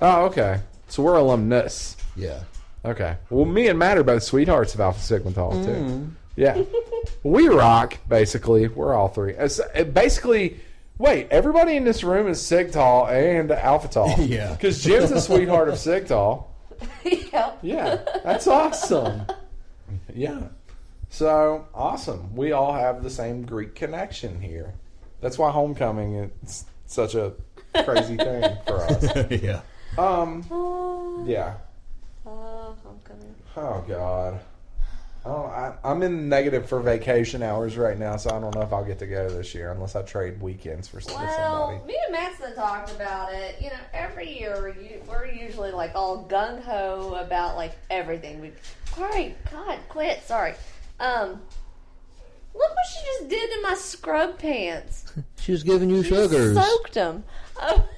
[0.01, 0.61] Oh, okay.
[0.89, 1.97] So we're alumnus.
[2.17, 2.43] Yeah.
[2.85, 3.17] Okay.
[3.31, 5.57] Well, me and Matt are both sweethearts of Alpha Sigma Tau too.
[5.69, 6.11] Mm.
[6.37, 6.63] Yeah.
[7.23, 7.99] we rock.
[8.09, 9.35] Basically, we're all three.
[9.35, 10.61] It's, it basically,
[10.97, 11.29] wait.
[11.31, 14.15] Everybody in this room is Sig Tau and Alpha Tau.
[14.19, 14.53] Yeah.
[14.53, 16.47] Because Jim's a sweetheart of Sig Tau.
[17.05, 17.59] yep.
[17.63, 17.99] Yeah.
[18.25, 19.23] That's awesome.
[20.15, 20.43] Yeah.
[21.11, 22.35] So awesome.
[22.37, 24.75] We all have the same Greek connection here.
[25.21, 27.33] That's why homecoming is such a
[27.85, 29.31] crazy thing for us.
[29.31, 29.63] yeah.
[29.99, 30.45] Um.
[30.51, 31.55] Oh, Yeah.
[32.27, 33.35] oh, homecoming.
[33.57, 34.41] Oh God.
[35.25, 38.63] I don't, I, I'm in negative for vacation hours right now, so I don't know
[38.63, 41.87] if I'll get to go this year unless I trade weekends for with Well, somebody.
[41.93, 43.57] me and Matson talked about it.
[43.61, 48.41] You know, every year you, we're usually like all gung ho about like everything.
[48.41, 48.53] We,
[48.97, 50.23] all right, God, quit.
[50.25, 50.55] Sorry.
[51.01, 51.31] Um,
[52.55, 55.13] look what she just did to my scrub pants.
[55.41, 56.57] She was giving you She sugars.
[56.57, 57.25] soaked them.
[57.61, 57.89] Oh.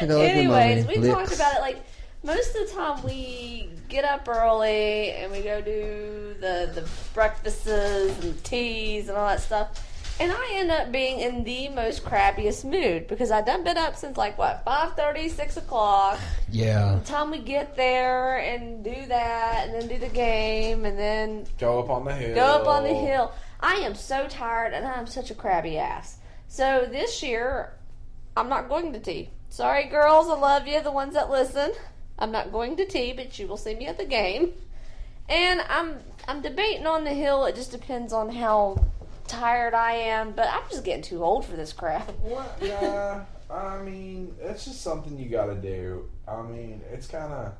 [0.00, 1.84] I like Anyways, mommy we talked about it like
[2.22, 7.66] most of the time we get up early and we go do the the breakfasts
[7.66, 9.90] and teas and all that stuff.
[10.20, 13.96] And I end up being in the most crappiest mood because I done been up
[13.96, 16.20] since like what 5:30, 6 o'clock.
[16.48, 16.98] Yeah.
[17.00, 21.46] The time we get there and do that, and then do the game, and then
[21.58, 22.34] Go up on the hill.
[22.36, 23.32] go up on the hill.
[23.58, 26.18] I am so tired and I'm such a crabby ass.
[26.46, 27.72] So this year,
[28.36, 29.30] I'm not going to tea.
[29.48, 31.72] Sorry, girls, I love you, the ones that listen.
[32.18, 34.52] I'm not going to tea, but you will see me at the game.
[35.28, 37.44] And I'm I'm debating on the hill.
[37.46, 38.84] It just depends on how
[39.26, 42.08] tired I am, but I'm just getting too old for this crap.
[42.20, 42.58] What?
[42.60, 43.24] Yeah.
[43.50, 46.08] I mean, it's just something you got to do.
[46.26, 47.52] I mean, it's kind of.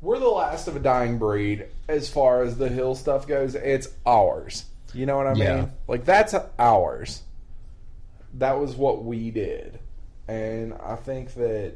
[0.00, 3.54] We're the last of a dying breed as far as the hill stuff goes.
[3.54, 4.64] It's ours.
[4.94, 5.56] You know what I Yeah.
[5.56, 5.72] mean?
[5.88, 7.22] Like that's ours.
[8.34, 9.78] That was what we did,
[10.28, 11.74] and I think that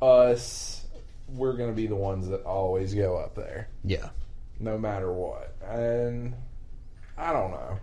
[0.00, 0.86] us,
[1.28, 4.08] we're gonna be the ones that always go up there Yeah.
[4.60, 5.54] no matter what.
[5.66, 6.34] And
[7.16, 7.78] I don't know.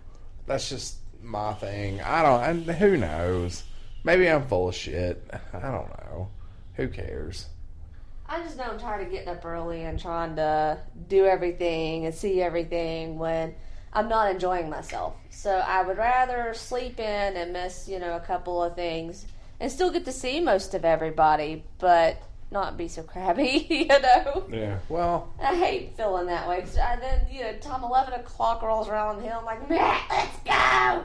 [0.46, 2.00] That's just my thing.
[2.00, 2.42] I don't.
[2.68, 3.64] And who knows?
[4.04, 5.22] Maybe I'm full of shit.
[5.52, 6.28] I don't know.
[6.74, 7.46] Who cares?
[8.26, 12.14] I just know I'm tired of getting up early and trying to do everything and
[12.14, 13.54] see everything when
[13.92, 15.14] I'm not enjoying myself.
[15.30, 19.26] So I would rather sleep in and miss, you know, a couple of things
[19.60, 22.16] and still get to see most of everybody, but
[22.50, 24.44] not be so crabby, you know.
[24.50, 24.78] Yeah.
[24.88, 26.60] Well, I hate feeling that way.
[26.60, 29.38] 'cause I then, you know, time 11 o'clock rolls around the hill.
[29.40, 31.04] I'm like, Matt, let's go.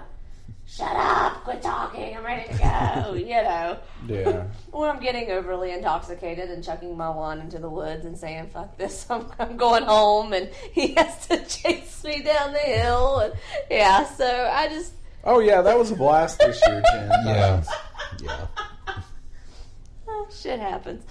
[0.67, 1.43] Shut up.
[1.45, 2.17] Quit talking.
[2.17, 3.13] I'm ready to go.
[3.15, 3.80] you know.
[4.08, 4.43] yeah.
[4.73, 8.77] Or I'm getting overly intoxicated and chucking my wand into the woods and saying, fuck
[8.77, 10.34] this, I'm, I'm going home.
[10.34, 13.19] And he has to chase me down the hill.
[13.19, 13.34] And
[13.71, 17.10] yeah, so I just, Oh yeah, that was a blast this year, Jen.
[17.25, 17.63] Yeah.
[18.21, 18.47] Yeah.
[20.08, 21.03] oh, shit happens.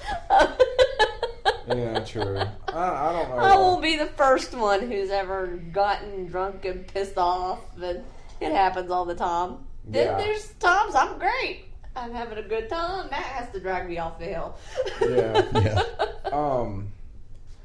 [1.68, 2.38] Yeah, true.
[2.68, 3.36] I, I don't know.
[3.36, 8.04] I won't be the first one who's ever gotten drunk and pissed off, and
[8.40, 9.58] it happens all the time.
[9.86, 10.16] Then Yeah.
[10.18, 11.64] there's times I'm great.
[11.94, 13.08] I'm having a good time.
[13.10, 14.56] Matt has to drag me off the hill.
[15.00, 15.42] Yeah.
[16.24, 16.30] Yeah.
[16.32, 16.88] Um,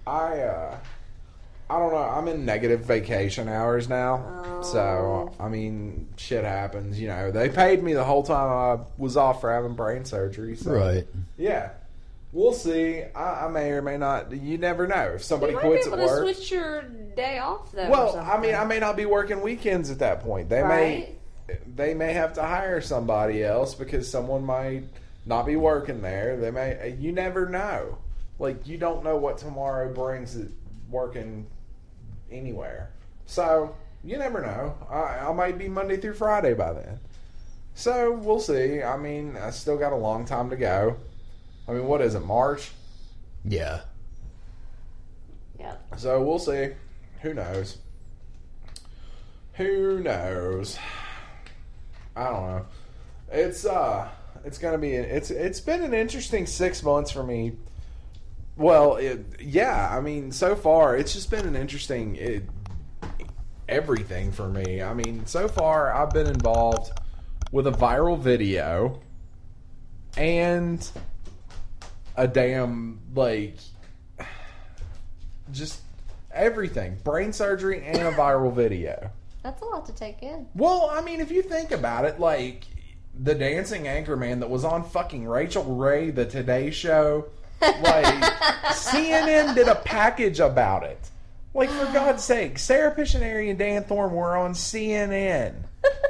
[0.07, 0.77] I uh,
[1.69, 1.97] I don't know.
[1.97, 6.99] I'm in negative vacation hours now, so I mean, shit happens.
[6.99, 10.55] You know, they paid me the whole time I was off for having brain surgery.
[10.57, 11.07] So, Right.
[11.37, 11.69] Yeah.
[12.31, 13.03] We'll see.
[13.15, 14.31] I, I may or may not.
[14.31, 15.13] You never know.
[15.15, 16.23] If somebody You might be quits able at to work.
[16.35, 16.81] switch your
[17.15, 17.85] day off though.
[17.87, 18.55] or Well, I mean.
[18.55, 20.49] I may not be working weekends at that point.
[20.49, 21.17] They Right.
[21.49, 24.83] may, they may have to hire somebody else because someone might
[25.25, 26.37] not be working there.
[26.37, 26.95] They may.
[26.99, 27.97] You never know.
[28.39, 30.37] Like you don't know what tomorrow brings.
[30.89, 31.47] Working
[32.31, 32.89] anywhere.
[33.25, 34.75] So you never know.
[34.89, 36.99] I, I might be Monday through Friday by then.
[37.75, 38.83] So we'll see.
[38.83, 40.97] I mean, I still got a long time to go.
[41.67, 42.25] I mean, what is it?
[42.25, 42.71] March.
[43.45, 43.81] Yeah.
[45.59, 45.75] Yeah.
[45.97, 46.69] So we'll see.
[47.21, 47.77] Who knows?
[49.53, 50.77] Who knows?
[52.15, 52.65] I don't know.
[53.31, 54.09] It's uh
[54.43, 57.53] it's gonna be it's it's been an interesting six months for me.
[58.57, 62.43] Well, it, yeah, I mean, so far it's just been an interesting it,
[63.69, 64.81] everything for me.
[64.81, 66.91] I mean, so far I've been involved
[67.51, 68.99] with a viral video
[70.17, 70.89] and
[72.15, 73.55] a damn like
[75.51, 75.81] just
[76.33, 76.97] everything.
[77.03, 79.11] Brain surgery and a viral video.
[79.43, 80.47] That's a lot to take in.
[80.53, 82.65] well i mean if you think about it like
[83.19, 87.25] the dancing anchorman that was on fucking rachael ray the today show
[87.59, 88.05] like
[88.71, 91.09] cnn did a package about it.
[91.55, 95.55] Like for god's sake sarah Pictionary and dan thorn were on cnn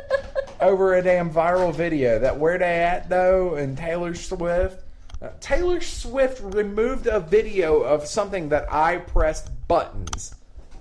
[0.60, 4.84] over a damn viral video that where they at though and taylor swift
[5.22, 10.36] uh, taylor swift removed a video of something that i pressed buttons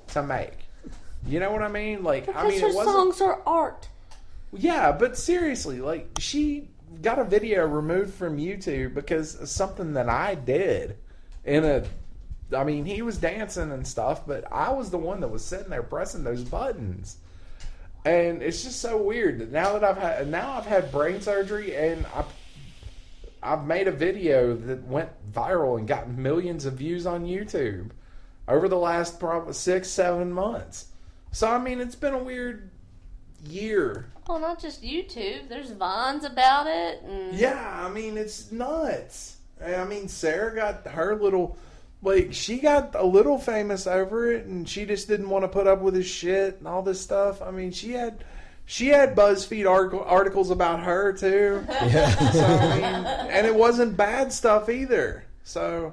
[0.09, 0.55] to make.
[1.27, 2.03] You know what i mean?
[2.03, 3.89] Like i Because mean her songs are art.
[4.53, 6.69] yeah but seriously like she
[7.03, 10.97] got a video removed from youtube because of something that i did
[11.45, 11.85] in a
[12.57, 15.71] i mean he was dancing and stuff but i was the one that was sitting
[15.71, 17.17] there pressing those buttons.
[18.05, 21.77] And it's just so weird that now that I've had now I've had brain surgery
[21.77, 22.25] and I
[23.43, 27.91] I've made a video that went viral and got millions of views on YouTube
[28.47, 30.87] over the last probably six seven months.
[31.33, 32.71] So I mean, it's been a weird
[33.47, 34.07] year.
[34.29, 35.49] Well, not just YouTube.
[35.49, 39.37] There's vines about it, and Yeah, I mean, it's nuts.
[39.65, 41.57] I mean, Sarah got her little.
[42.03, 45.67] Like she got a little famous over it, and she just didn't want to put
[45.67, 47.43] up with his shit and all this stuff.
[47.43, 48.25] I mean, she had
[48.71, 51.65] she had BuzzFeed article, articles about her too.
[51.71, 52.09] Yeah.
[52.31, 52.85] So I mean,
[53.35, 55.25] and it wasn't bad stuff either.
[55.43, 55.93] So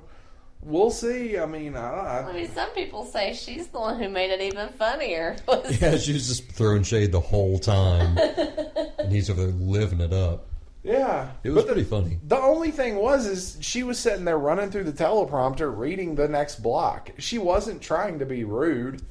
[0.61, 1.39] we'll see.
[1.39, 4.41] I mean, I, I I, mean, some people say she's the one who made it
[4.41, 5.37] even funnier.
[5.81, 8.15] yeah, she was just throwing shade the whole time.
[8.99, 10.45] and he's over there living it up.
[10.83, 12.19] yeah, It was But the- pretty funny.
[12.27, 16.27] The only thing was is she was sitting there running through the teleprompter reading the
[16.27, 17.09] next block.
[17.17, 19.01] She wasn't trying to be rude.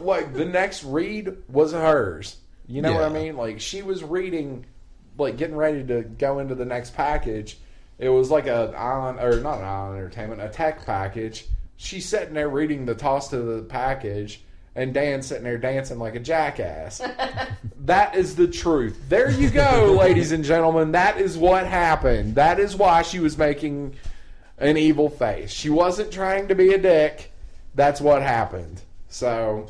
[0.00, 2.36] Like the next read was hers.
[2.66, 3.36] You know what I mean?
[3.36, 4.66] Like she was reading
[5.16, 7.58] like getting ready to go into the next package.
[7.98, 11.46] It was like a island or not an island entertainment, a tech package.
[11.76, 14.42] She's sitting there reading the toss to the package
[14.74, 17.02] and Dan's sitting there dancing like a jackass.
[17.88, 19.00] That is the truth.
[19.08, 20.92] There you go, ladies and gentlemen.
[20.92, 22.34] That is what happened.
[22.34, 23.94] That is why she was making
[24.58, 25.50] an evil face.
[25.50, 27.32] She wasn't trying to be a dick.
[27.74, 28.82] That's what happened.
[29.08, 29.66] So,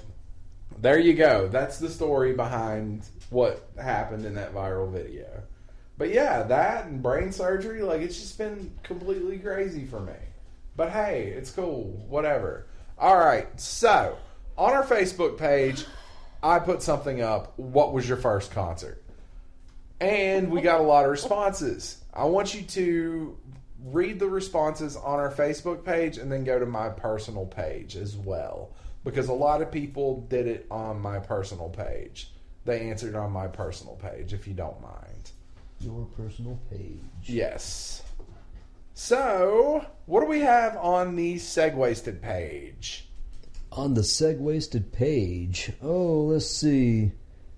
[0.80, 1.48] there you go.
[1.48, 5.42] That's the story behind what happened in that viral video.
[5.96, 10.12] But yeah, that and brain surgery, like it's just been completely crazy for me.
[10.76, 12.04] But hey, it's cool.
[12.08, 12.66] Whatever.
[12.98, 13.48] All right.
[13.60, 14.16] So,
[14.56, 15.84] on our Facebook page,
[16.42, 17.58] I put something up.
[17.58, 19.02] What was your first concert?
[20.00, 22.02] And we got a lot of responses.
[22.14, 23.36] I want you to
[23.84, 28.16] read the responses on our Facebook page and then go to my personal page as
[28.16, 28.70] well.
[29.04, 32.30] Because a lot of people did it on my personal page.
[32.64, 35.30] They answered on my personal page, if you don't mind.
[35.80, 36.98] Your personal page.
[37.24, 38.02] Yes.
[38.94, 43.08] So, what do we have on the Segwasted page?
[43.70, 45.72] On the Segwasted page.
[45.80, 47.12] Oh, let's see.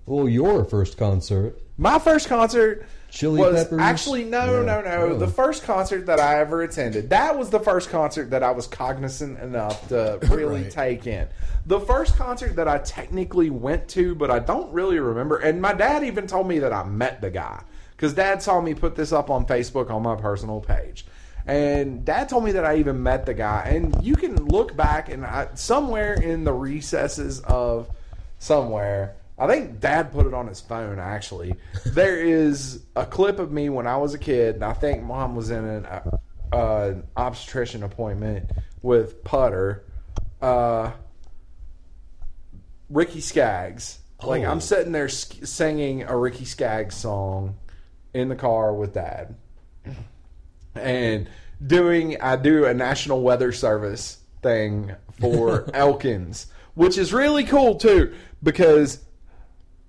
[0.05, 1.59] Well, your first concert.
[1.79, 3.79] My first concert Chili was Peppers?
[3.81, 4.63] actually no, Yeah.
[4.63, 5.15] no, no.
[5.15, 5.19] Oh.
[5.19, 7.11] The first concert that I ever attended.
[7.11, 10.71] That was the first concert that I was cognizant enough to really Right.
[10.71, 11.27] take in.
[11.67, 15.37] The first concert that I technically went to, but I don't really remember.
[15.39, 17.63] And my dad even told me that I met the guy
[17.97, 21.05] because Dad saw me put this up on Facebook on my personal page.
[21.47, 23.65] And Dad told me that I even met the guy.
[23.75, 27.89] And you can look back and I, somewhere in the recesses of
[28.39, 29.15] somewhere.
[29.41, 30.99] I think Dad put it on his phone.
[30.99, 31.55] Actually,
[31.87, 35.35] there is a clip of me when I was a kid, and I think Mom
[35.35, 36.19] was in an uh,
[36.53, 38.51] uh, obstetrician appointment
[38.83, 39.83] with Putter,
[40.43, 40.93] uh,
[42.91, 44.01] Ricky Skaggs.
[44.23, 44.51] Like Oh.
[44.51, 47.57] I'm sitting there singing a Ricky Skaggs song
[48.13, 49.37] in the car with Dad,
[50.75, 51.31] and
[51.67, 58.15] doing I do a National Weather Service thing for Elkins, which is really cool too
[58.43, 59.03] because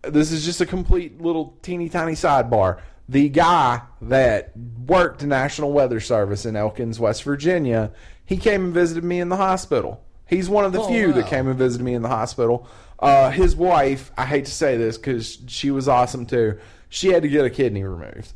[0.04, 2.80] this is just a complete little teeny tiny sidebar.
[3.10, 4.54] The guy that
[4.88, 7.92] worked National Weather Service in Elkins, West Virginia,
[8.26, 10.04] he came and visited me in the hospital.
[10.28, 12.68] He's one of the Oh, few that came and visited me in the hospital.
[13.00, 16.58] Uh, his wife, I hate to say this because she was awesome too.
[16.88, 18.32] She had to get a kidney removed,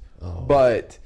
[0.48, 0.98] but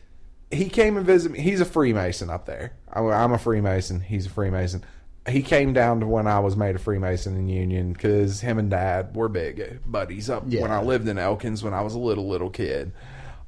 [0.49, 1.41] he came and visited me.
[1.43, 2.73] He's a Freemason up there.
[2.91, 3.99] I'm a Freemason.
[4.01, 4.83] He's a Freemason.
[5.27, 8.69] He came down to when I was made a Freemason in Union because him and
[8.69, 10.61] Dad were big buddies up Yeah.
[10.61, 12.91] when I lived in Elkins when I was a little little kid.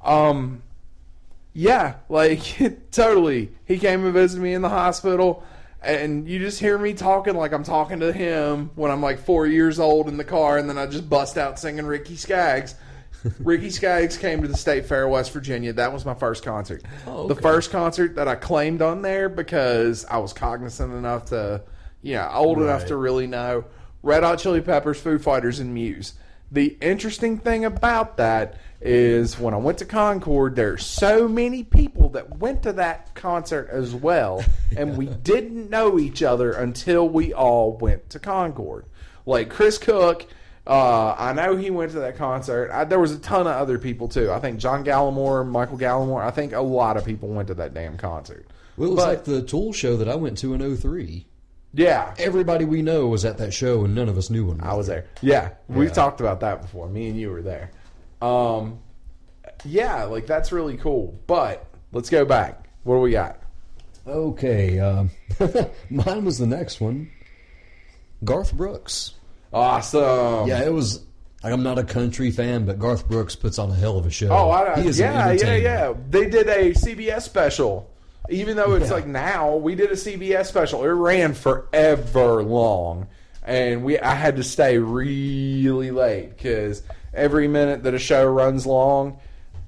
[0.04, 0.62] Um,
[1.54, 2.40] yeah, like
[2.92, 3.50] totally.
[3.64, 5.42] He came and visited me in the hospital,
[5.82, 9.46] and you just hear me talking like I'm talking to him when I'm like four
[9.46, 12.74] years old in the car, and then I just bust out singing Ricky Skaggs.
[13.40, 15.72] Ricky Skaggs came to the State Fair, West Virginia.
[15.72, 16.82] That was my first concert.
[17.06, 21.62] Oh, The first concert that I claimed on there because I was cognizant enough to,
[22.02, 23.64] yeah, old enough to really know.
[24.02, 26.14] Red Hot Chili Peppers, Foo Fighters, and Muse.
[26.50, 31.62] The interesting thing about that is when I went to Concord, there are so many
[31.62, 34.44] people that went to that concert as well,
[34.76, 38.84] and we didn't know each other until we all went to Concord.
[39.24, 40.26] Like Chris Cook,
[40.66, 42.70] uh, I know he went to that concert.
[42.72, 44.30] I, there was a ton of other people too.
[44.30, 46.22] I think John Gallimore, Michael Gallimore.
[46.22, 48.46] I think a lot of people went to that damn concert.
[48.76, 51.26] Well, it was But- like the Tool show that I went to in 03.
[51.74, 54.60] Yeah, Everybody we know was at that show, and none of us knew one.
[54.60, 55.06] I was there.
[55.22, 56.86] Yeah, we've talked about that before.
[56.86, 57.70] Me and you were there.
[58.20, 58.78] Um,
[59.64, 61.18] yeah, like that's really cool.
[61.26, 62.68] But let's go back.
[62.84, 63.38] What do we got?
[64.06, 65.10] Okay, um,
[65.90, 67.10] mine was the next one.
[68.22, 69.14] Garth Brooks.
[69.52, 70.48] Awesome.
[70.48, 71.00] Yeah, it was.
[71.42, 74.10] Like, I'm not a country fan, but Garth Brooks puts on a hell of a
[74.10, 74.28] show.
[74.28, 75.94] Oh, I, He is yeah, yeah, yeah.
[76.08, 77.90] They did a CBS special.
[78.30, 78.94] Even though it's Yeah.
[78.94, 80.84] like now, we did a CBS special.
[80.84, 83.08] It ran forever long,
[83.42, 86.82] and we I had to stay really late because
[87.12, 89.18] every minute that a show runs long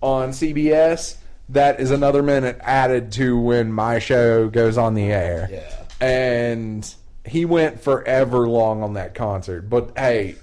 [0.01, 1.17] on CBS,
[1.49, 5.49] that is another minute added to when my show goes on the air.
[5.51, 5.61] Yeah.
[6.01, 6.95] and
[7.27, 9.63] he went forever long on that concert.
[9.71, 10.37] But hey,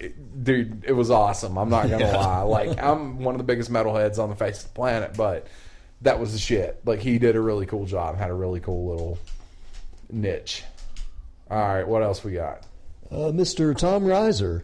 [0.44, 1.58] dude, it was awesome.
[1.58, 2.18] I'm not gonna Yeah.
[2.18, 2.42] lie.
[2.42, 5.48] Like I'm one of the biggest metalheads on the face of the planet, but
[6.02, 6.82] that was the shit.
[6.86, 8.18] Like he did a really cool job.
[8.18, 9.18] Had a really cool little
[10.12, 10.64] niche.
[11.50, 12.66] All right, what else we got?
[13.12, 13.76] Uh, Mr.
[13.78, 14.64] Tom Reiser.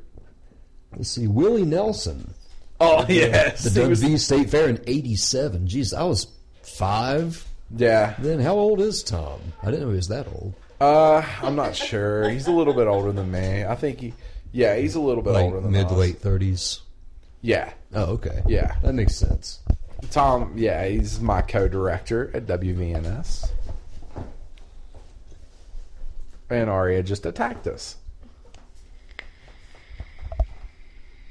[0.95, 2.33] Let's see, Willie Nelson.
[2.79, 5.67] Oh yes, The He was- State Fair in '87.
[5.67, 6.27] Jeez, I was
[6.63, 7.45] five.
[7.75, 8.15] yeah.
[8.19, 9.39] Then how old is Tom?
[9.61, 10.53] I didn't know he was that old.
[10.79, 12.29] Uh, I'm not sure.
[12.29, 13.65] He's a little bit older than me.
[13.65, 14.13] I think he.
[14.51, 15.91] Yeah, he's a little bit Like older than mid us.
[15.91, 16.81] late thirties.
[17.41, 18.41] Yeah, Oh, okay.
[18.47, 18.75] Yeah.
[18.83, 19.59] that makes sense.
[20.11, 20.53] Tom.
[20.55, 23.49] Yeah, he's my co-director at WVNS.
[26.49, 27.97] And Aria just attacked us.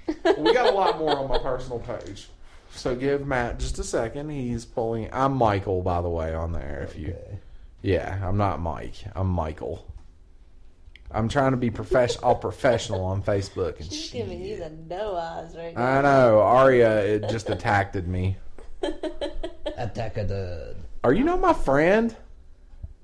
[0.06, 2.28] we got a lot more on my personal page.
[2.72, 4.28] So give Matt just a second.
[4.30, 5.08] He's pulling.
[5.12, 6.86] I'm Michael, by the way, on there.
[6.88, 7.38] If you, Okay.
[7.86, 8.96] Yeah, I'm not Mike.
[9.14, 9.86] I'm Michael.
[11.12, 14.12] I'm trying to be professional, all professional on Facebook and She's shit.
[14.26, 15.98] giving you the no eyes right now.
[15.98, 16.98] I know Aria.
[17.04, 18.36] It just attacked me.
[19.78, 20.76] Attack a dud.
[21.04, 22.14] Are you not my friend?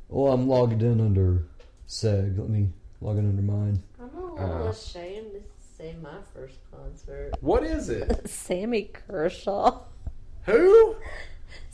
[0.08, 1.44] Well, I'm logged in under
[1.86, 2.36] Seg.
[2.38, 2.70] Let me
[3.00, 3.82] log in under mine.
[4.00, 4.70] I'm a little Uh.
[4.70, 5.40] ashamed to
[5.78, 7.34] say my first concert.
[7.40, 8.28] What is it?
[8.28, 9.80] Sammy Kershaw.
[10.46, 10.96] Who?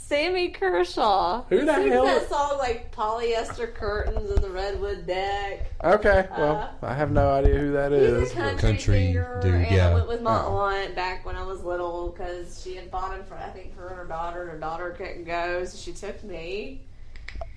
[0.09, 1.45] Sammy Kershaw.
[1.51, 5.71] Who the Sings hell- that song like polyester curtains and the redwood deck.
[5.85, 8.31] Okay, uh, well, I have no idea who that is.
[8.31, 9.91] He's a country, Country singer, dude, and yeah.
[9.91, 10.57] I went with my Oh.
[10.57, 13.89] aunt back when I was little because she had bought him for I think her
[13.89, 14.43] and her daughter.
[14.45, 16.87] and Her daughter couldn't go, so she took me.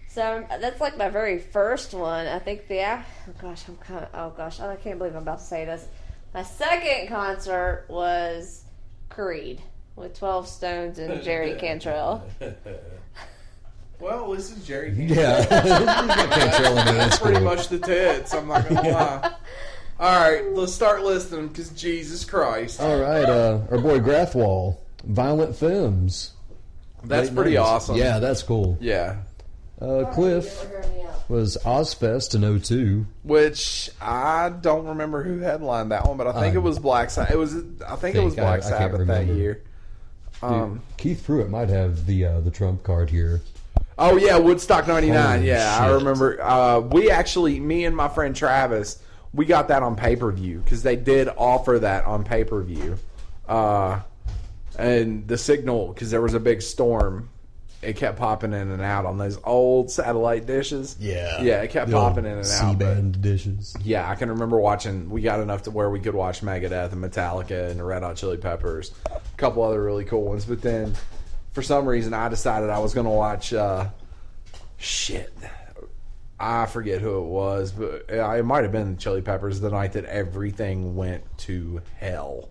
[0.10, 2.28] So that's like my very first one.
[2.28, 3.04] I think the oh
[3.42, 5.88] gosh, I'm kind of oh gosh, I can't believe I'm about to say this.
[6.34, 8.66] My second concert was
[9.08, 9.62] Creed
[10.02, 12.24] with Twelve Stones and Jerry Cantrell.
[14.00, 14.92] Well, this is Jerry.
[14.94, 18.34] Yeah, can't That's that's pretty much the tits.
[18.34, 19.34] I'm not gonna lie.
[20.00, 25.56] All right, let's start listening because Jesus Christ, All right, uh, our boy Grathwall, Violent
[25.56, 26.32] Femmes.
[27.04, 27.62] that's Late pretty 90s.
[27.64, 27.96] awesome.
[27.98, 28.76] Yeah, that's cool.
[28.82, 29.18] yeah.
[29.80, 30.68] Uh, Cliff
[31.30, 33.06] was Ozzfest in 02.
[33.24, 37.32] Which I don't remember who headlined that one, but I think it was Black Sabbath.
[37.32, 37.56] It was.
[37.88, 39.62] I think, it was think I- Black I Sabbath that year.
[40.42, 43.42] Um, Keith Pruitt might have the uh, the trump card here.
[43.98, 45.38] Oh yeah, Woodstock '99.
[45.38, 46.42] Holy Yeah, I remember.
[46.42, 49.02] Uh, we actually, me and my friend Travis,
[49.34, 52.62] we got that on pay per view because they did offer that on pay per
[52.62, 52.98] view.
[53.48, 54.00] Uh,
[54.78, 57.30] and the signal because there was a big storm
[57.82, 60.96] it kept popping in and out on those old satellite dishes.
[61.00, 61.42] Yeah.
[61.42, 62.46] yeah, it kept The popping in and out.
[62.46, 63.76] C-band dishes.
[63.84, 65.10] yeah, I can remember watching.
[65.10, 68.16] We got enough to where we could watch Megadeth and Metallica and the Red Hot
[68.18, 70.46] Chili Peppers, a couple other really cool ones.
[70.46, 70.94] But then,
[71.54, 73.52] for some reason, I decided I was going to watch.
[73.54, 73.88] Uh,
[74.78, 75.34] shit,
[76.40, 79.60] I forget who it was, but it might have been Chili Peppers.
[79.60, 82.50] The night that everything went to hell,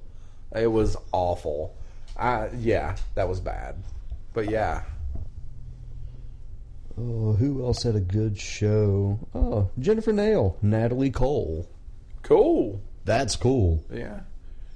[0.55, 1.77] it was awful.
[2.17, 3.77] I yeah, that was bad.
[4.33, 4.83] But yeah,
[7.03, 9.19] Oh, who else had a good show?
[9.35, 11.67] Oh, Jennifer Nail, Natalie Cole.
[12.23, 12.81] cool.
[13.07, 13.83] That's cool.
[13.91, 14.21] Yeah.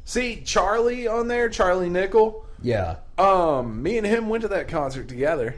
[0.06, 2.46] See Charlie on there, Charlie Nickel.
[2.62, 2.96] Yeah.
[3.18, 5.54] Um, me and him went to that concert together.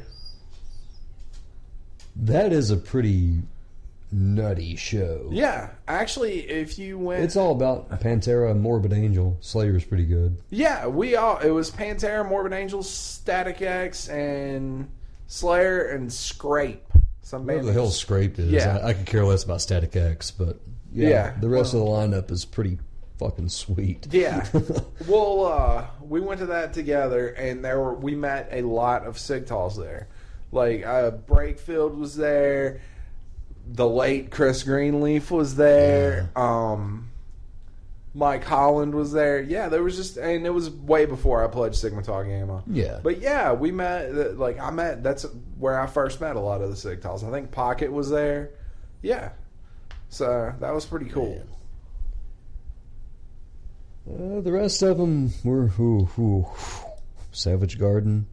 [2.16, 3.42] That is a pretty
[4.10, 5.28] nutty show.
[5.30, 9.36] Yeah, actually, if you went, It's all about Pantera Morbid Angel.
[9.40, 10.36] Slayer's pretty good.
[10.50, 14.88] yeah, we all it was Pantera, Morbid Angel, Static X, and
[15.27, 16.81] Slayer and Skrape.
[17.22, 18.51] Some band the hell Skrape is.
[18.51, 18.79] Yeah.
[18.83, 20.61] I, I could care less about Static X, but
[20.93, 22.79] yeah, Yeah, the rest of the lineup is pretty
[23.18, 24.07] fucking sweet.
[24.12, 24.47] Yeah.
[25.09, 29.18] well, uh, we went to that together, and there were we met a lot of
[29.18, 30.09] Sig Taus there.
[30.53, 32.81] Like uh, Breakfield was there.
[33.66, 36.31] The late Chris Greenleaf was there.
[36.37, 37.11] Um,
[38.16, 39.42] Mike Holland was there.
[39.42, 42.62] Yeah, there was just, and it was way before I pledged Sigma Tau Gamma.
[42.66, 42.98] Yeah.
[43.02, 44.38] But yeah, we met.
[44.38, 45.02] Like I met.
[45.02, 45.26] That's
[45.58, 47.22] where I first met a lot of the Sig Taus.
[47.22, 48.52] I think Pocket was there.
[49.02, 49.32] Yeah.
[50.08, 51.42] So that was pretty cool.
[54.08, 56.46] Uh, the rest of them were who, who,
[57.32, 58.28] Savage Garden.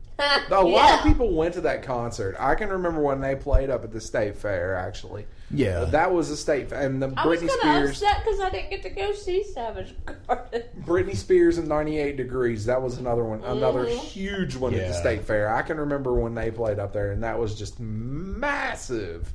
[0.50, 2.38] A lot of people went to that concert.
[2.40, 4.76] I can remember when they played up at the state fair.
[4.76, 5.86] Actually, Yeah.
[5.86, 8.40] that was a state fair, and the I was Britney kind of Spears, upset because
[8.40, 10.64] I didn't get to go see Savage Garden.
[10.86, 12.66] Britney Spears and 98 Degrees.
[12.66, 13.98] That was another one, another Mhm.
[14.00, 15.54] huge one at the state fair.
[15.54, 19.32] I can remember when they played up there, and that was just massive.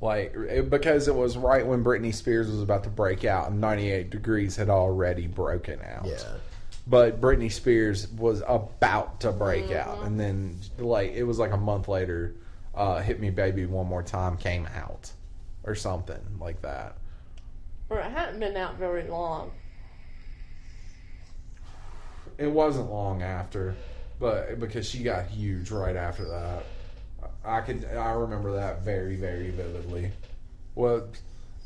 [0.00, 3.60] Like it- because it was right when Britney Spears was about to break out, and
[3.60, 6.06] 98 Degrees had already broken out.
[6.06, 6.18] Yeah
[6.90, 11.56] but Britney Spears was about to break out, and then like it was like a
[11.58, 12.32] month later,
[12.78, 15.10] uh, "Hit Me, Baby, One More Time" came out,
[15.64, 16.96] or something like that.
[17.90, 19.50] Or it hadn't been out very long.
[22.38, 23.74] It wasn't long after,
[24.20, 26.64] but because she got huge right after that,
[27.44, 30.12] I could I remember that very very vividly.
[30.74, 31.08] Well,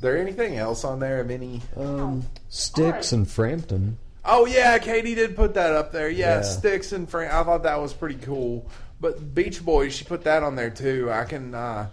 [0.01, 1.61] there anything else on there of any?
[1.77, 3.99] Um, Styx and Frampton.
[4.25, 6.09] Oh yeah, Katie did put that up there.
[6.09, 6.43] Yeah, Yeah.
[6.43, 7.33] Styx and Frank.
[7.33, 8.67] I thought that was pretty cool.
[9.03, 11.11] But Beach Boys, she put that on there too.
[11.11, 11.55] I can.
[11.55, 11.89] uh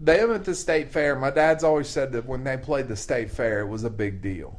[0.00, 1.14] Them at the state fair.
[1.14, 4.22] My dad's always said that when they played the state fair, it was a big
[4.22, 4.58] deal.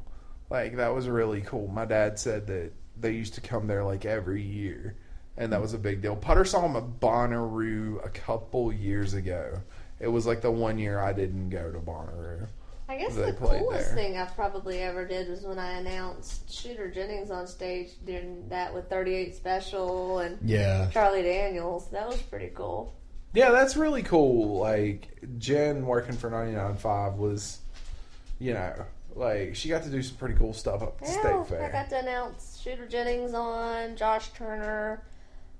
[0.49, 1.67] Like that was really cool.
[1.67, 4.95] My dad said that they used to come there like every year,
[5.37, 6.15] and that was a big deal.
[6.15, 9.59] Putter saw them at Bonnaroo a couple years ago.
[9.99, 12.47] It was like the one year I didn't go to Bonnaroo.
[12.89, 13.95] I guess They the coolest there.
[13.95, 18.73] thing I probably ever did was when I announced Shooter Jennings on stage during that
[18.73, 20.89] with 38 Special and Yeah.
[20.91, 21.89] Charlie Daniels.
[21.91, 22.93] That was pretty cool.
[23.33, 24.57] Yeah, that's really cool.
[24.57, 27.59] Like Jen working for 99.5 was,
[28.39, 28.73] you know,
[29.15, 31.69] like she got to do some pretty cool stuff up at the Yeah, state I
[31.71, 35.03] got to announce Shooter Jennings on, Josh Turner,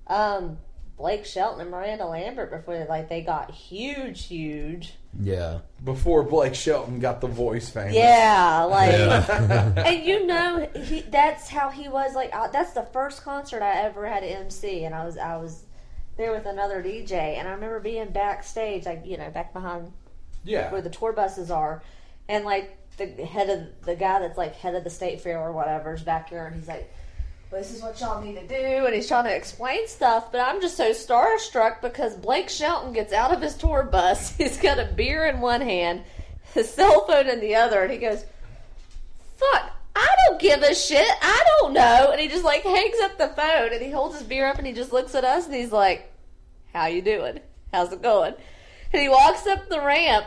[0.07, 0.57] um,
[0.97, 4.93] Blake Shelton and Miranda Lambert before like they got huge, huge.
[5.21, 5.59] Yeah.
[5.83, 7.93] Before Blake Shelton got the voice famous.
[7.95, 9.73] Yeah, like Yeah.
[9.85, 13.81] and you know he that's how he was like uh, that's the first concert I
[13.83, 15.63] ever had to MC and I was I was
[16.17, 19.91] there with another DJ and I remember being backstage like you know back behind
[20.43, 20.71] Yeah.
[20.71, 21.83] where the tour buses are
[22.27, 25.51] and like the head of the guy that's like head of the state fair or
[25.51, 26.91] whatever is back there and he's like
[27.51, 30.61] this is what y'all need to do and he's trying to explain stuff but i'm
[30.61, 34.35] just so starstruck because blake shelton gets out of his tour bus.
[34.37, 36.03] He's got a beer in one hand
[36.53, 38.25] his cell phone in the other and he goes
[39.37, 41.09] fuck i don't give a shit.
[41.21, 42.09] I don't know.
[42.11, 44.67] And he just like hangs up the phone and he holds his beer up and
[44.67, 46.11] he just looks at us and he's like
[46.73, 47.39] how you doing?
[47.73, 48.35] How's it going?
[48.93, 50.25] And he walks up the ramp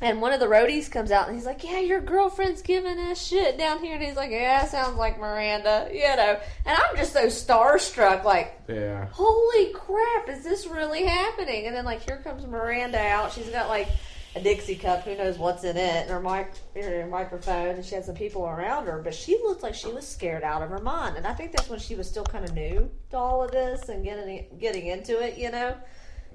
[0.00, 3.24] and one of the roadies comes out and he's like, Yeah, your girlfriend's giving us
[3.24, 3.94] shit down here.
[3.94, 6.38] And he's like, Yeah, sounds like Miranda, you know.
[6.66, 9.06] And I'm just so starstruck, like, Yeah.
[9.10, 11.66] Holy crap, is this really happening?
[11.66, 13.32] And then, like, here comes Miranda out.
[13.32, 13.88] She's got, like,
[14.36, 17.94] a Dixie cup, who knows what's in it, and her, mic- her microphone, and she
[17.94, 19.00] had some people around her.
[19.02, 21.16] But she looked like she was scared out of her mind.
[21.16, 23.88] And I think that's when she was still kind of new to all of this
[23.88, 25.74] and getting, getting into it, you know.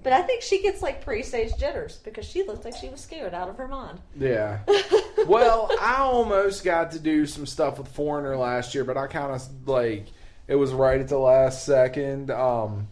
[0.04, 3.34] But I think she gets like pre-stage jitters because she looked like she was scared
[3.34, 4.00] out of her mind.
[4.20, 4.60] Yeah.
[5.28, 9.32] well, I almost got to do some stuff with Foreigner last year, but I kind
[9.32, 10.08] of like
[10.48, 12.30] it was right at the last second.
[12.30, 12.90] Um,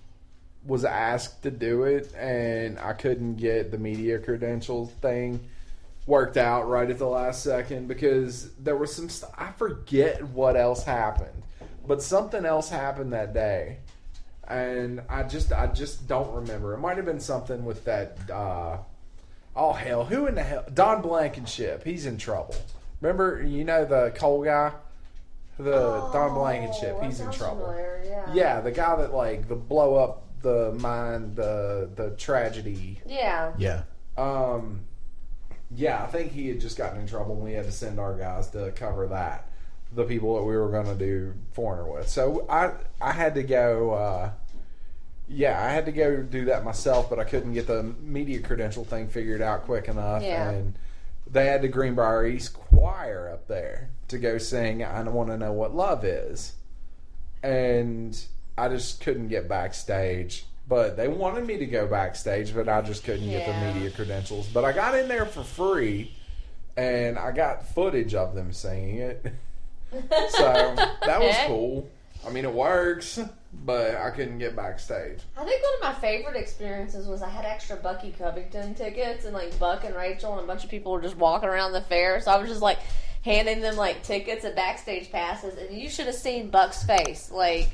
[0.65, 5.39] was asked to do it, and I couldn't get the media credentials thing
[6.05, 9.31] worked out right at the last second because there was some stuff.
[9.37, 11.43] I forget what else happened,
[11.87, 13.77] but something else happened that day,
[14.51, 16.73] and I just I just don't remember.
[16.73, 18.17] It might have been something with that.
[18.29, 18.77] Uh,
[19.55, 20.65] oh hell, who in the hell?
[20.73, 21.83] Don Blankenship.
[21.83, 22.55] He's in trouble.
[23.01, 24.71] Remember, you know the coal guy,
[25.57, 26.97] the Don Blankenship.
[26.99, 27.65] Oh, He's in trouble.
[27.65, 28.33] familiar, Yeah.
[28.33, 32.99] Yeah, the guy that like the blow up the mine, the the tragedy.
[33.07, 33.53] Yeah.
[33.57, 33.83] Yeah.
[34.17, 34.81] Um,
[35.73, 38.15] yeah, I think he had just gotten in trouble, and we had to send our
[38.17, 39.47] guys to cover that.
[39.93, 42.07] The people that we were going to do foreigner with.
[42.07, 42.71] So I
[43.01, 43.91] I had to go.
[43.91, 44.31] Uh,
[45.33, 48.83] yeah, I had to go do that myself, but I couldn't get the media credential
[48.83, 50.49] thing figured out quick enough, Yeah.
[50.49, 50.75] and
[51.29, 54.83] they had the Greenbrier East Choir up there to go sing.
[54.83, 56.53] I want to know what love is,
[57.43, 58.19] and
[58.57, 60.45] I just couldn't get backstage.
[60.67, 64.47] But they wanted me to go backstage, but I just couldn't get the media credentials.
[64.47, 66.13] But I got in there for free,
[66.77, 69.25] and I got footage of them singing it.
[70.29, 71.89] so that was cool.
[72.25, 73.19] I mean, it works,
[73.65, 75.19] but I couldn't get backstage.
[75.37, 79.33] I think one of my favorite experiences was I had extra Bucky Covington tickets, and
[79.33, 82.21] like Buck and Rachel and a bunch of people were just walking around the fair.
[82.21, 82.79] So I was just like
[83.23, 87.69] handing them like tickets and backstage passes, and you should have seen Buck's face, like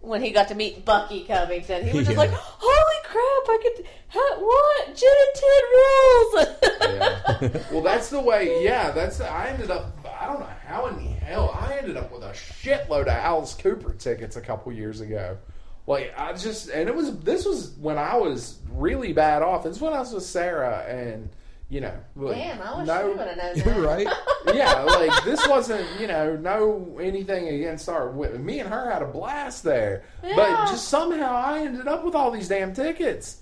[0.00, 1.86] when he got to meet Bucky Covington.
[1.86, 2.24] He was just Yeah.
[2.24, 3.48] like, "Holy crap!
[3.50, 7.62] I could ha- what Jen and Ted rules." Yeah.
[7.72, 8.64] well, that's the way.
[8.64, 9.20] Yeah, that's.
[9.20, 9.94] I ended up.
[10.18, 13.54] I don't know how in the hell I ended up with a shitload of Alice
[13.54, 15.38] Cooper tickets a couple years ago.
[15.86, 17.18] Like I just, and it was.
[17.20, 19.64] This was when I was really bad off.
[19.66, 21.30] It's when I was with Sarah, and
[21.68, 23.80] you know, like, Damn, I wish no, you would have known that.
[23.80, 24.06] right.
[24.54, 28.12] yeah, like this wasn't, you know, no anything against our.
[28.12, 32.30] Me and her had a blast there, but just somehow I ended up with all
[32.30, 33.40] these damn tickets,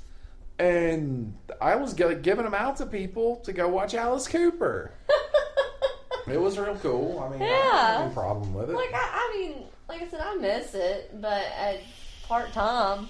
[0.58, 4.92] and I was giving them out to people to go watch Alice Cooper.
[6.30, 7.20] it was real cool.
[7.20, 8.74] I mean, I didn't have any problem with it.
[8.74, 11.80] Like I, I mean, like I said, I miss it, but at
[12.26, 13.08] part time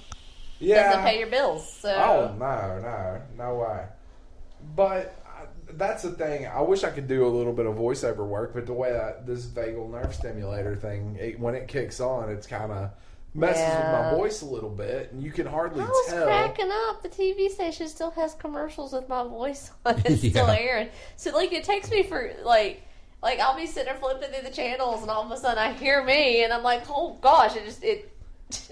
[0.59, 0.91] yeah.
[0.91, 1.73] doesn't pay your bills.
[1.73, 3.85] So Oh no, no, no way.
[4.75, 6.47] But I, that's the thing.
[6.47, 9.27] I wish I could do a little bit of voiceover work, but the way that
[9.27, 12.91] this vagal nerve stimulator thing, it, when it kicks on, it's kind of
[13.35, 16.25] messes with my voice a little bit, and you can hardly I was tell.
[16.25, 17.03] cracking up.
[17.03, 20.89] The TV station still has commercials with my voice on it, still airing.
[21.17, 22.83] So like, it takes me for like,
[23.23, 26.03] like I'll be sitting flipping through the channels, and all of a sudden I hear
[26.05, 28.13] me, and I'm like, oh gosh, it just it.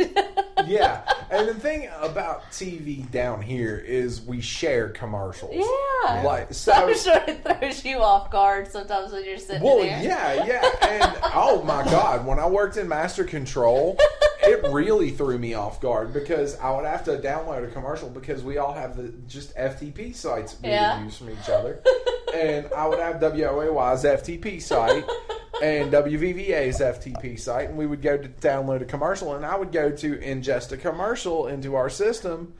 [0.66, 5.54] yeah, and the thing about TV down here is we share commercials.
[5.54, 6.22] Yeah.
[6.22, 6.72] Like so.
[6.72, 10.02] I'm sure it throws you off guard sometimes when you're sitting Well, there.
[10.02, 13.96] yeah, yeah, and oh my god, when I worked in Master Control,
[14.42, 18.42] it really threw me off guard because I would have to download a commercial because
[18.42, 20.96] we all have the just FTP sites we Yeah.
[20.98, 21.80] would use from each other,
[22.34, 25.04] and I would have WOAY's FTP site
[25.62, 29.65] and WVVA's FTP site, and we would go to download a commercial, and I would
[29.72, 32.54] go to ingest a commercial into our system.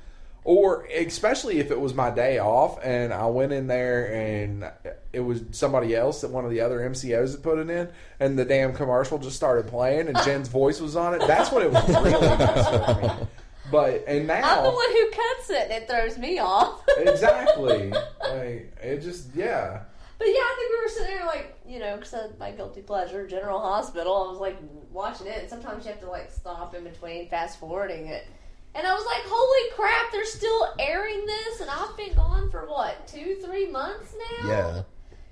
[0.44, 4.70] Or especially if it was my day off and I went in there and
[5.12, 7.88] it was somebody else that one of the other MCOs had put it in
[8.20, 11.22] and the damn commercial just started playing and Jen's voice was on it.
[11.26, 13.26] That's when it was really messed with me.
[13.72, 16.80] But and now I'm the one who cuts it, and it throws me off.
[16.96, 19.80] exactly like it just yeah
[20.18, 23.26] But yeah, I think we were sitting there like, you know, because my guilty pleasure,
[23.26, 24.26] General Hospital.
[24.28, 24.56] I was like
[24.90, 28.26] watching it, and sometimes you have to like stop in between, fast forwarding it.
[28.74, 32.66] And I was like, holy crap, they're still airing this, and I've been gone for
[32.66, 34.48] what, two, three months now?
[34.48, 34.82] Yeah.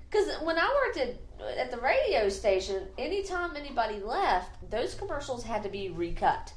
[0.09, 1.15] Because when I worked at,
[1.57, 6.53] at the radio station, anytime anybody left, those commercials had to be recut.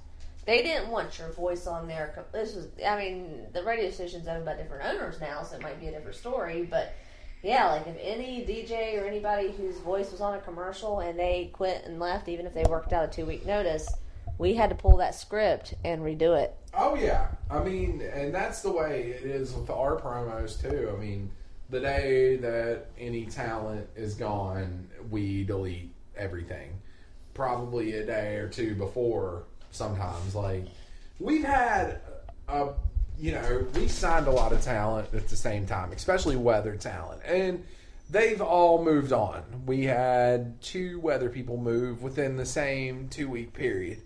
[0.46, 2.24] They didn't want your voice on there.
[2.32, 5.78] This was, I mean, the radio station's owned by different owners now, so it might
[5.78, 6.62] be a different story.
[6.62, 6.94] But
[7.42, 11.50] yeah, like if any DJ or anybody whose voice was on a commercial and they
[11.52, 13.88] quit and left, even if they worked out a two week notice,
[14.38, 16.54] we had to pull that script and redo it.
[16.74, 20.92] Oh yeah, I mean, and that's the way it is with our promos too.
[20.94, 21.30] I mean,
[21.70, 26.80] the day that any talent is gone, we delete everything.
[27.34, 29.44] Probably a day or two before.
[29.70, 30.64] Sometimes, like
[31.20, 32.00] we've had,
[32.48, 32.70] a,
[33.18, 37.20] you know, we signed a lot of talent at the same time, especially weather talent,
[37.24, 37.64] and
[38.10, 39.42] they've all moved on.
[39.66, 44.02] We had two weather people move within the same two week period.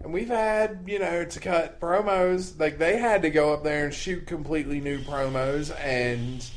[0.00, 3.86] And we've had, you know, to cut promos, like they had to go up there
[3.86, 6.48] and shoot completely new promos and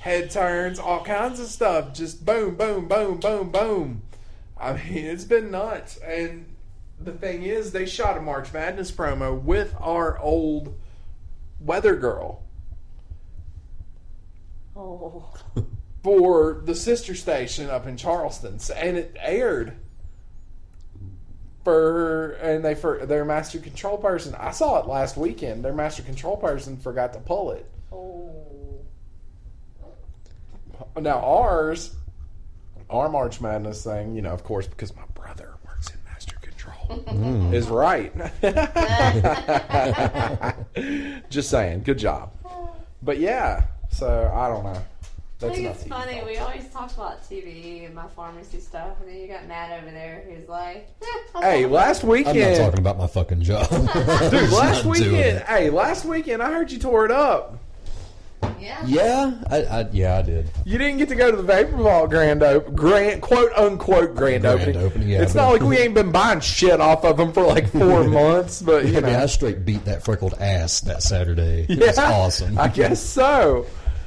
[0.00, 1.92] head turns, all kinds of stuff.
[1.92, 4.02] Just boom, boom, boom, boom, boom.
[4.56, 5.98] I mean, it's been nuts.
[5.98, 6.46] And
[6.98, 10.74] the thing is, they shot a March Madness promo with our old
[11.60, 12.44] weather girl
[14.78, 15.34] Oh.
[16.04, 19.74] for the sister station up in Charleston, and it aired
[21.64, 24.34] for and they for their master control person.
[24.36, 25.64] I saw it last weekend.
[25.64, 27.66] Their master control person forgot to pull it.
[27.92, 28.32] Oh.
[30.96, 31.96] Now ours,
[32.88, 36.36] our March Madness thing, you know, of course, because my brother works in master
[36.88, 38.12] control, is right.
[41.30, 42.32] Just saying, good job.
[43.02, 44.82] But yeah, so I don't know.
[45.40, 46.20] I think it's funny.
[46.26, 49.88] We always talk about TV and my pharmacy stuff, and then you got Matt over
[49.88, 51.06] there who's like, eh,
[51.40, 53.70] Hey, talk last I'm not talking about my fucking job.
[53.70, 53.84] dude,
[54.50, 57.56] last weekend, hey, last weekend, I heard you tore it up.
[58.40, 58.84] About- Yeah.
[58.86, 60.50] Yeah, I, I, yeah, I did.
[60.64, 64.42] You didn't get to go to the Vapor Vault grand open, grand quote unquote grand,
[64.42, 64.76] Grand opening.
[64.76, 67.68] opening, yeah, it's not like we ain't been buying shit off of them for like
[67.72, 71.66] four months, but you I mean, I straight beat that freckled ass that Saturday.
[71.68, 72.58] It was Yeah, awesome.
[72.58, 73.66] I guess so.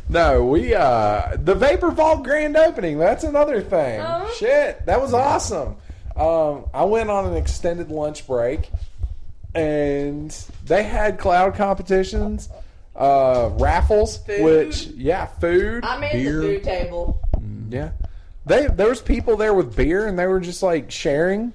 [0.09, 2.97] No, we uh the Vapor Vault grand opening.
[2.97, 4.01] That's another thing.
[4.01, 4.29] Uh-huh.
[4.33, 5.77] Shit, that was awesome.
[6.15, 8.69] Um, I went on an extended lunch break,
[9.55, 10.31] and
[10.65, 12.49] they had cloud competitions,
[12.95, 14.41] uh, raffles, Food.
[14.43, 15.83] which yeah, food.
[15.85, 16.41] I made Beer.
[16.41, 17.21] the food table.
[17.69, 17.91] Yeah.
[18.45, 21.53] They there was people there with beer and they were just like sharing.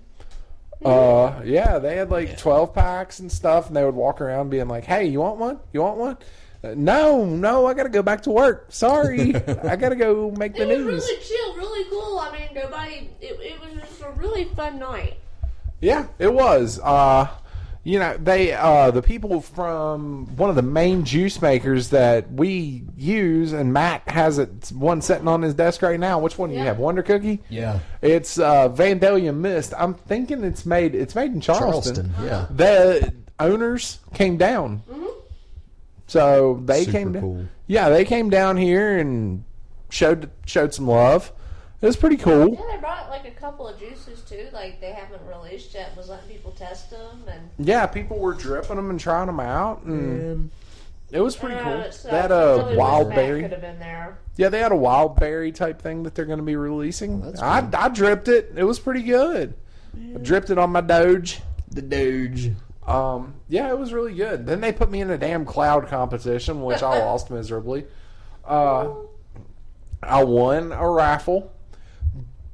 [0.84, 4.68] Uh yeah, they had like 12 packs and stuff and they would walk around being
[4.68, 5.58] like, "Hey, you want one?
[5.72, 6.16] You want one?"
[6.62, 8.66] Uh, no, no, I got to go back to work.
[8.70, 9.34] Sorry.
[9.64, 11.04] I got to go make the It was news.
[11.06, 12.18] really chill, really cool.
[12.18, 13.10] I mean, nobody.
[13.20, 15.14] It, it was just a really fun night.
[15.80, 16.78] Yeah, it was.
[16.82, 17.28] Uh
[17.86, 22.82] you know, they uh the people from one of the main juice makers that we
[22.96, 26.18] use and Matt has it one sitting on his desk right now.
[26.18, 26.78] Which one do you have?
[26.78, 27.44] Wonder Cookie?
[27.48, 29.72] yeah, It's uh, Vandalia Mist.
[29.78, 30.96] I'm thinking it's made.
[30.96, 32.12] It's made in Charleston.
[32.12, 32.26] Charleston.
[32.26, 34.82] Yeah, The owners came down,
[36.08, 37.12] so they Super came.
[37.12, 37.22] down.
[37.22, 37.46] cool.
[37.68, 39.44] Yeah, they came down here and
[39.90, 41.32] showed showed some love.
[41.82, 42.54] It was pretty cool.
[42.54, 44.48] Yeah, they brought like a couple of juices too.
[44.52, 45.94] Like they haven't released yet.
[45.96, 47.50] Was letting people test them and.
[47.58, 50.50] Yeah, people were dripping them and trying them out, and and
[51.12, 51.72] it was pretty Uh, cool.
[51.74, 52.02] it sucks.
[52.04, 53.42] They had I a really wish wild berry.
[53.42, 54.18] Could have been there.
[54.36, 57.20] Yeah, they had a wild berry type thing that they're going to be releasing.
[57.20, 57.70] that's I, cool.
[57.74, 58.52] I dripped it.
[58.56, 59.54] It was pretty good.
[59.96, 61.40] I dripped it on my Doge.
[61.70, 62.52] the Doge.
[62.86, 64.46] Um, yeah, it was really good.
[64.46, 67.86] Then they put me in a damn cloud competition, which I lost miserably.
[68.44, 68.88] Uh,
[70.02, 71.50] I won a raffle,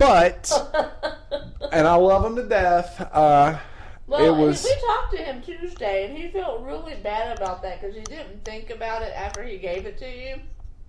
[0.02, 3.00] but and I love him to death.
[3.12, 3.58] Uh,
[4.06, 7.80] Well, it was we talked to him Tuesday, and he felt really bad about that
[7.80, 10.36] because he didn't think about it after he gave it to you,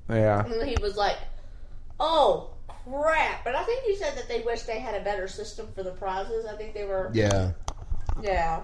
[0.09, 1.17] yeah, and he was like,
[1.99, 5.67] "Oh crap!" But I think he said that they wish they had a better system
[5.75, 6.45] for the prizes.
[6.45, 7.51] I think they were, Yeah,
[8.21, 8.61] yeah.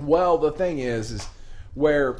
[0.00, 1.28] Well, the thing is, is
[1.74, 2.18] where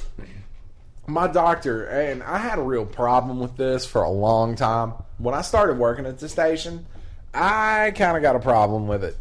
[1.06, 4.92] my doctor and I had a real problem with this for a long time.
[5.18, 6.86] When I started working at the station,
[7.32, 9.16] I kind of got a problem with it.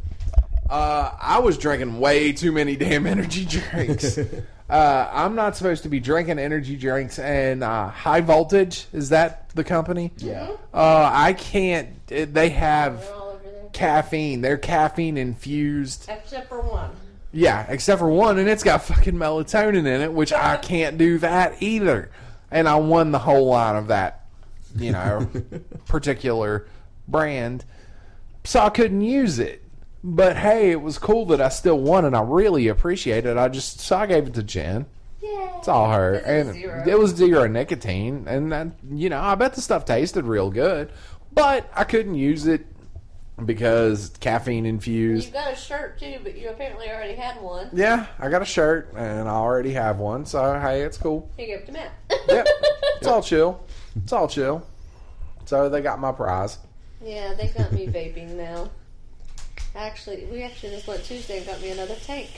[0.69, 4.17] Uh, I was drinking way too many damn energy drinks.
[4.69, 8.87] uh, I'm not supposed to be drinking energy drinks and uh, high voltage.
[8.93, 10.11] Is that the company?
[10.17, 10.49] yeah.
[10.73, 12.05] Uh, I can't.
[12.07, 14.41] They have They're all over there, caffeine.
[14.41, 16.07] They're caffeine infused.
[16.09, 16.89] except for one.
[17.31, 21.17] Yeah, except for one, and it's got fucking melatonin in it, which I can't do
[21.19, 22.11] that either.
[22.51, 24.22] And I won the whole line of that,
[24.75, 25.27] you know,
[25.87, 26.67] particular
[27.07, 27.65] brand.
[28.43, 29.61] So I couldn't use it.
[30.03, 33.37] But hey, it was cool that I still won, and I really appreciate it.
[33.37, 34.85] I just so I gave it to Jen.
[35.21, 36.83] Yeah, It's all her, and zero.
[36.85, 40.91] it was zero nicotine, and that, you know, I bet the stuff tasted real good,
[41.31, 42.65] but I couldn't use it
[43.45, 45.27] because caffeine infused.
[45.27, 47.69] You've got a shirt too, but you apparently already had one.
[47.71, 51.29] Yeah, I got a shirt and I already have one, so hey, it's cool.
[51.37, 51.91] You gave it to Matt.
[52.27, 52.47] Yep,
[52.97, 53.63] it's all chill.
[53.95, 54.65] It's all chill.
[55.45, 56.57] So they got my prize.
[57.03, 58.69] Yeah, they got me vaping now.
[59.75, 62.29] Actually, we actually just went Tuesday and got me another tank.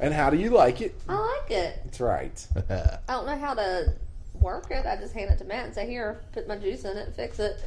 [0.00, 0.94] And how do you like it?
[1.08, 1.80] I like it.
[1.84, 2.46] That's right.
[2.70, 3.94] I don't know how to
[4.40, 4.84] work it.
[4.84, 7.38] I just hand it to Matt and say, "Here, put my juice in it, fix
[7.38, 7.64] it."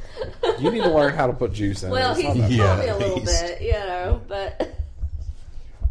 [0.60, 2.18] You need to learn how to put juice in well, it.
[2.18, 3.42] It's he's not that- Yeah, taught me a little least.
[3.42, 4.70] bit, you know, but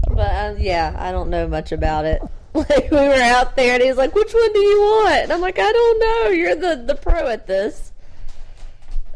[0.09, 2.21] but um, yeah, I don't know much about it.
[2.69, 5.41] Like we were out there, and he's like, "Which one do you want?" And I'm
[5.41, 6.29] like, "I don't know.
[6.29, 7.91] You're the the pro at this."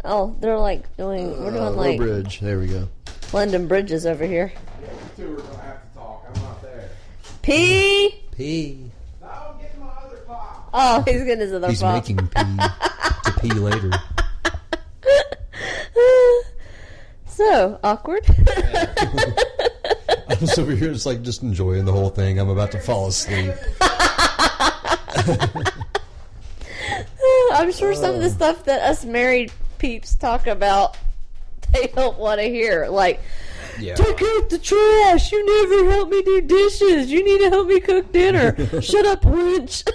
[0.06, 1.32] Oh, they're like doing.
[1.32, 2.40] We're Uh, doing low like bridge.
[2.40, 2.88] There we go.
[3.34, 4.52] London bridges over here.
[5.18, 6.26] You two are gonna have to talk.
[6.36, 6.90] I'm not there.
[7.42, 8.16] P.
[8.36, 8.92] P.
[9.22, 10.70] No, I'm getting my other pop.
[10.74, 11.96] Oh, he's getting his other He's pop.
[11.96, 13.92] making P to pee later.
[15.92, 16.42] so
[17.26, 18.26] So awkward.
[20.42, 22.40] I was over here just like just enjoying the whole thing.
[22.40, 23.54] I'm about to fall asleep.
[27.54, 30.98] I'm sure some of the stuff that us married peeps talk about,
[31.74, 32.88] they don't want to hear.
[32.88, 33.20] Like,
[33.80, 33.94] Yeah.
[33.94, 35.32] take out the trash.
[35.32, 37.12] You never help me do dishes.
[37.12, 38.56] You need to help me cook dinner.
[38.82, 39.88] Shut up, wench.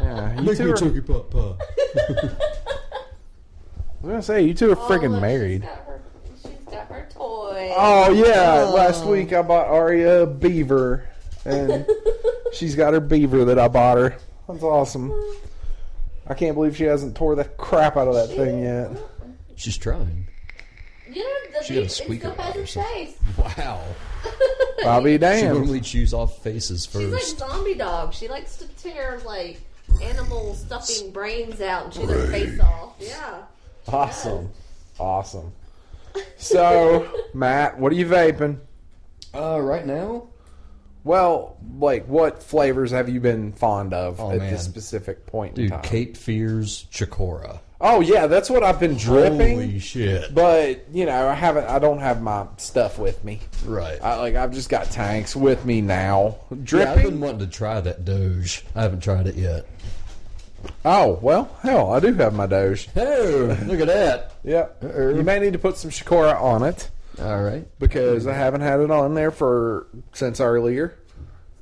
[0.00, 1.54] Yeah, you Make two me are, a turkey pot pie.
[1.98, 2.22] I
[4.02, 5.68] was gonna say you two are freaking married.
[6.72, 7.72] She's her, she's got her toy.
[7.76, 8.74] Oh yeah, Oh.
[8.74, 11.08] last week I bought Aria a beaver,
[11.44, 11.86] and
[12.52, 14.16] she's got her beaver that I bought her.
[14.48, 15.10] That's awesome.
[15.12, 15.36] Oh.
[16.26, 18.90] I can't believe she hasn't tore the crap out of that thing yet.
[19.56, 20.26] She's trying.
[21.10, 23.06] You know, the She got a beef, it squeaker still has or something.
[23.06, 23.16] face.
[23.58, 23.82] Wow.
[24.84, 25.54] I'll be She damned.
[25.54, 27.04] normally chews off faces first.
[27.04, 28.14] She's like zombie dog.
[28.14, 29.60] She likes to tear like
[30.02, 32.94] animal stuffing brains out and chew their face off.
[32.98, 33.42] Yeah.
[33.88, 34.50] Awesome,
[34.98, 35.52] awesome.
[36.36, 38.58] So Matt, what are you vaping?
[39.34, 40.28] Uh, right now,
[41.04, 44.52] Well, like what flavors have you been fond of Oh, at man.
[44.52, 45.82] this specific point in dude, time?
[45.82, 47.60] Cape Fears Chikora.
[47.80, 49.56] Oh yeah, that's what I've been dripping.
[49.56, 50.32] Holy shit!
[50.32, 51.66] But you know, I haven't.
[51.68, 53.40] I don't have my stuff with me.
[53.66, 53.98] Right.
[54.00, 56.36] I, like I've just got tanks with me now.
[56.50, 57.02] yeah, I've Dripping.
[57.02, 58.64] been wanting to try that Doge.
[58.76, 59.66] I haven't tried it yet.
[60.84, 62.88] Oh well, hell, I do have my Doge.
[62.96, 64.32] Oh, look at that!
[64.44, 64.84] Yep.
[64.84, 65.08] Uh-oh.
[65.14, 66.90] You may need to put some Shikora on it
[67.20, 67.66] All right.
[67.78, 70.98] because I haven't had it on there for since earlier.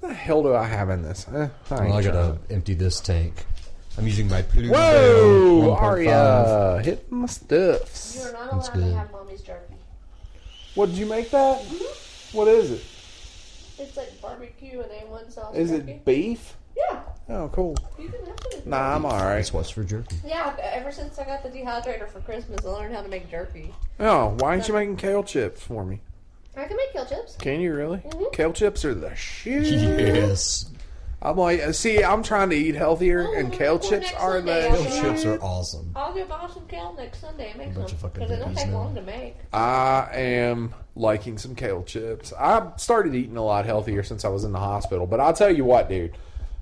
[0.01, 1.27] What the hell do I have in this?
[1.29, 3.45] Eh, I, ain't Well, I gotta empty this tank.
[3.99, 5.83] I'm using my Plume Whoa, Bell 1.5.
[5.83, 8.17] Aria, hitting my stuffs.
[8.23, 8.95] You're not That's allowed to good.
[8.95, 9.75] have mommy's jerky.
[10.75, 11.61] What did you make that?
[12.33, 12.83] What is it?
[13.79, 15.55] It's like barbecue and A1 sauce.
[15.57, 15.91] Is jerky.
[15.93, 16.57] it beef?
[17.31, 17.37] Yeah.
[17.43, 17.77] Oh, cool.
[17.99, 18.55] You can have it.
[18.59, 18.97] if you Nah.
[18.97, 19.37] I'm all right.
[19.37, 20.17] That's what's for jerky.
[20.25, 23.73] Yeah, ever since I got the dehydrator for Christmas, I learned how to make jerky.
[23.99, 26.01] Oh, why aren't you making kale chips for me?
[26.57, 27.37] I can make kale chips.
[27.37, 27.99] Can you really?
[27.99, 28.33] Mhm.
[28.33, 29.65] Kale chips are the shit.
[29.67, 30.67] Yes.
[31.23, 34.15] I'm like, uh, see, I'm trying to eat healthier, Oh, and kale well, chips next
[34.21, 35.93] are Sunday the I'll Kale chips are awesome.
[35.95, 37.97] I'll go buy some kale next Sunday and make Bunch some.
[37.97, 38.79] of fucking Because it don't hippies take now.
[38.79, 39.37] long to make.
[39.53, 42.33] I am liking some kale chips.
[42.33, 45.07] I started eating a lot healthier since I was in the hospital.
[45.07, 46.17] But I'll tell you what, dude.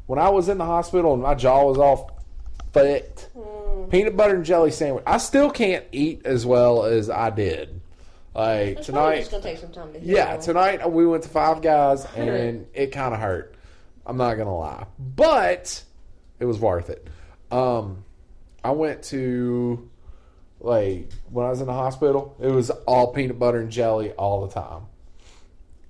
[0.09, 2.19] When I was in the hospital and my jaw was all
[2.73, 3.91] fucked, Mm.
[3.91, 5.05] peanut butter and jelly sandwich.
[5.07, 7.83] I still can't eat as well as I did.
[8.35, 10.17] Like It's tonight, gonna take some time to heal.
[10.17, 13.55] Yeah, tonight we went to Five Guys and it kind of hurt.
[14.07, 15.83] I'm not gonna lie, but
[16.41, 17.07] it was worth it.
[17.51, 18.05] Um,
[18.65, 19.91] I went to
[20.59, 22.35] like when I was in the hospital.
[22.41, 24.87] It was all peanut butter and jelly all the time.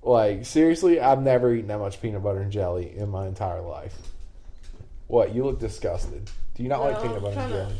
[0.01, 3.95] Like seriously, I've never eaten that much peanut butter and jelly in my entire life.
[5.09, 5.33] What?
[5.33, 6.29] You look disgusted.
[6.53, 7.75] Do you not like peanut butter and jelly?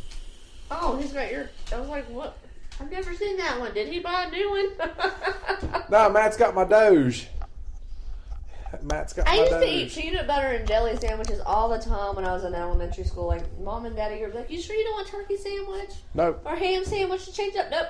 [0.71, 1.49] Oh, he's got your.
[1.71, 2.37] I was like, what?
[2.81, 3.73] I've never seen that one.
[3.73, 4.71] Did he buy a new one?
[5.91, 7.27] No, Matt's got my Doge.
[8.83, 9.61] Matt's got I used Doge.
[9.61, 13.03] to eat peanut butter and jelly sandwiches all the time when I was in elementary
[13.03, 13.27] school.
[13.27, 16.41] Like, mom and daddy were like, "You sure you don't want turkey sandwich Nope.
[16.45, 17.87] or ham sandwich to change up?" Nope.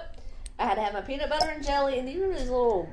[0.58, 2.00] I had to have my peanut butter and jelly.
[2.00, 2.90] And these remember these little?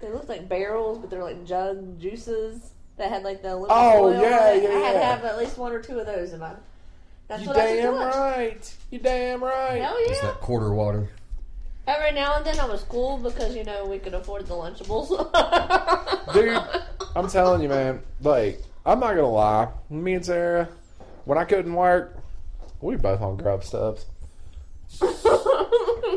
[0.00, 3.92] They looked like barrels, but they're like jug juices that had like the little Oh,
[4.12, 4.62] foil yeah, on it.
[4.62, 5.14] yeah, I had to yeah.
[5.16, 6.56] have at least one or two of those in mine.
[7.28, 8.14] That's You what I took to damn lunch.
[8.14, 8.74] right.
[8.90, 9.82] You damn right.
[9.82, 10.28] Hell Is yeah.
[10.28, 11.08] that quarter water?
[11.88, 15.08] Every now and then I was cool because you know we could afford the Lunchables.
[16.34, 16.60] Dude,
[17.14, 18.02] I'm telling you, man.
[18.22, 19.68] Like, I'm not gonna lie.
[19.90, 20.68] Me and Sarah,
[21.26, 22.16] when I couldn't work,
[22.80, 24.04] we were both on grub stubs,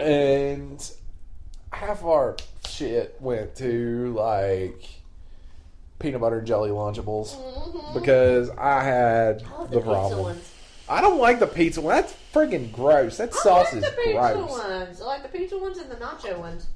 [0.02, 0.92] and
[1.72, 2.36] half our
[2.68, 4.84] shit went to like
[6.00, 8.00] peanut butter and jelly Lunchables mm-hmm.
[8.00, 10.20] because I had Oh, the, pizza problem.
[10.22, 10.52] ones.
[10.88, 11.95] I don't like the pizza one.
[11.95, 13.18] That's freaking gross.
[13.18, 14.50] That sauce I is like the pizza gross.
[14.50, 15.02] ones.
[15.02, 16.68] I like the pizza ones and the nacho ones.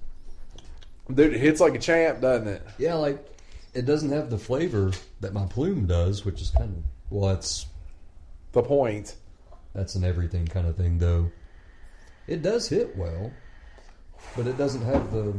[1.13, 2.61] Dude, it hits like a champ, doesn't it?
[2.77, 3.25] Yeah, like
[3.73, 7.65] it doesn't have the flavor that my plume does, which is kind of well, that's
[8.53, 9.15] The point.
[9.73, 11.31] that's an everything kind of thing, though.
[12.27, 13.31] It does hit well,
[14.37, 15.33] but it doesn't have the.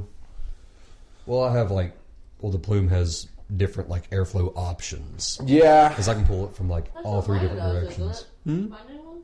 [1.27, 1.97] Well, I have like,
[2.41, 5.89] well, the plume has different like airflow options Yeah.
[5.91, 8.27] because I can pull it from like That's all three different does, directions.
[8.47, 8.71] Isn't Hmm?
[8.71, 9.23] My new one.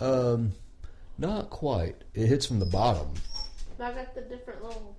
[0.00, 0.52] Um,
[1.18, 1.96] not quite.
[2.14, 3.08] It hits from the bottom.
[3.78, 4.94] I got the different little.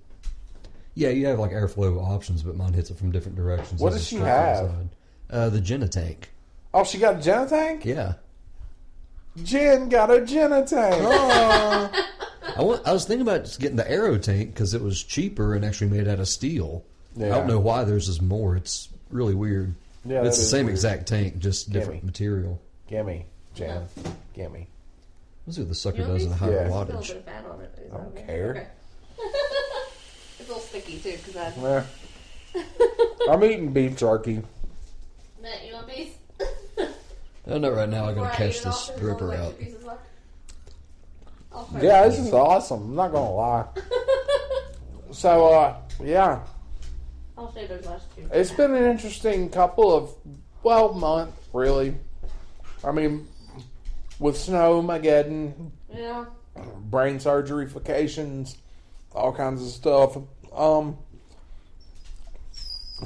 [0.94, 3.80] Yeah, you have like airflow options, but mine hits it from different directions.
[3.80, 4.64] What does she have?
[4.66, 4.88] inside.
[5.30, 6.30] Uh, the Jenna tank.
[6.74, 7.84] Oh, she got a Jenna tank?
[7.84, 8.14] Yeah.
[9.42, 10.96] Jen got a Jenna tank.
[11.00, 11.90] Oh.
[12.56, 15.54] I, wa- I was thinking about just getting the Aero tank because it was cheaper
[15.54, 16.84] and actually made out of steel.
[17.16, 18.56] I don't know why theirs is more.
[18.56, 19.74] It's really weird.
[20.04, 20.74] Yeah, it's the same weird.
[20.76, 22.60] exact tank, just different material.
[22.88, 23.82] Gimme, Jen.
[24.34, 24.66] Gimme.
[25.46, 26.32] Let's see what the sucker You want does me?
[26.32, 26.66] in higher Yeah.
[26.68, 27.08] Still a wattage.
[27.08, 27.78] bit of fat on it.
[27.86, 28.22] Is I don't okay?
[28.26, 28.50] care.
[28.50, 28.66] Okay.
[30.40, 31.52] little sticky too because I.
[31.60, 31.84] Yeah.
[33.30, 34.42] I'm eating beef jerky.
[35.42, 36.12] Matt, you want a piece?
[37.50, 39.58] I know right now I Before gotta eat catch this off, there's ripper out.
[39.58, 40.00] two pieces left.
[41.52, 42.82] I'll try Yeah, this is awesome.
[42.82, 43.66] I'm not gonna lie.
[45.12, 46.40] So, uh, yeah,
[47.42, 48.28] I'll save those last two.
[48.32, 50.10] it's been an interesting couple of
[50.62, 51.96] well month, really.
[52.84, 53.26] I mean,
[54.18, 56.26] with snow, snowmageddon, Yeah.
[56.84, 58.56] brain surgeryfications,
[59.14, 60.16] all kinds of stuff.
[60.54, 60.98] Um,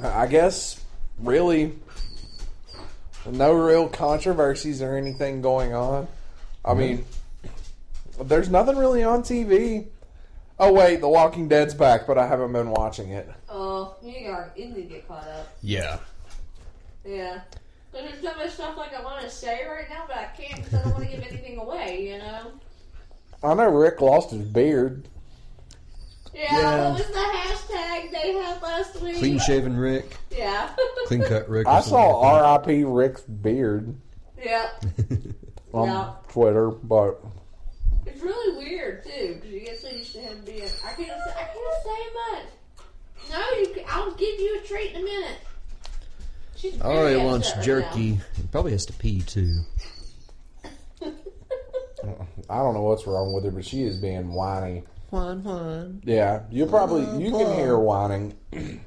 [0.03, 0.79] I guess
[1.19, 1.73] really
[3.25, 6.07] no real controversies or anything going on.
[6.63, 7.05] I mean,
[8.21, 9.87] there's nothing really on TV.
[10.59, 13.29] Oh wait, The Walking Dead's back, but I haven't been watching it.
[13.47, 15.47] Oh, you got you need to get caught up.
[15.61, 15.99] Yeah.
[17.05, 17.41] Yeah.
[17.91, 20.63] But there's so much stuff like I want to say right now, but I can't
[20.63, 22.07] because I don't want to give anything away.
[22.09, 22.51] You know.
[23.43, 25.07] I know Rick lost his beard.
[26.33, 26.59] Yeah.
[26.59, 26.89] Yeah.
[26.89, 29.17] What was the hashtag they had last week?
[29.17, 30.69] Clean shaven Rick, Yeah.
[31.05, 31.67] clean cut Rick.
[31.67, 32.83] or I something saw like R.I.P.
[32.83, 33.95] Rick's beard
[34.43, 34.69] yeah.
[35.73, 36.13] on Yeah.
[36.29, 37.23] Twitter, but
[38.17, 40.63] It's really weird too because you get so used to him being.
[40.83, 41.07] I can't.
[41.07, 42.01] Say, I can't say
[42.33, 42.45] much.
[43.29, 43.67] No, you.
[43.75, 45.37] Can, I'll give you a treat in a minute.
[46.55, 46.83] She's that.
[46.83, 48.19] very Alright, upset wants right jerky.
[48.35, 49.59] He probably has to pee too.
[51.03, 54.81] I don't know what's wrong with her, but she is being whiny.
[55.11, 56.01] One, one.
[56.03, 58.35] Yeah, you probably you can hear her whining.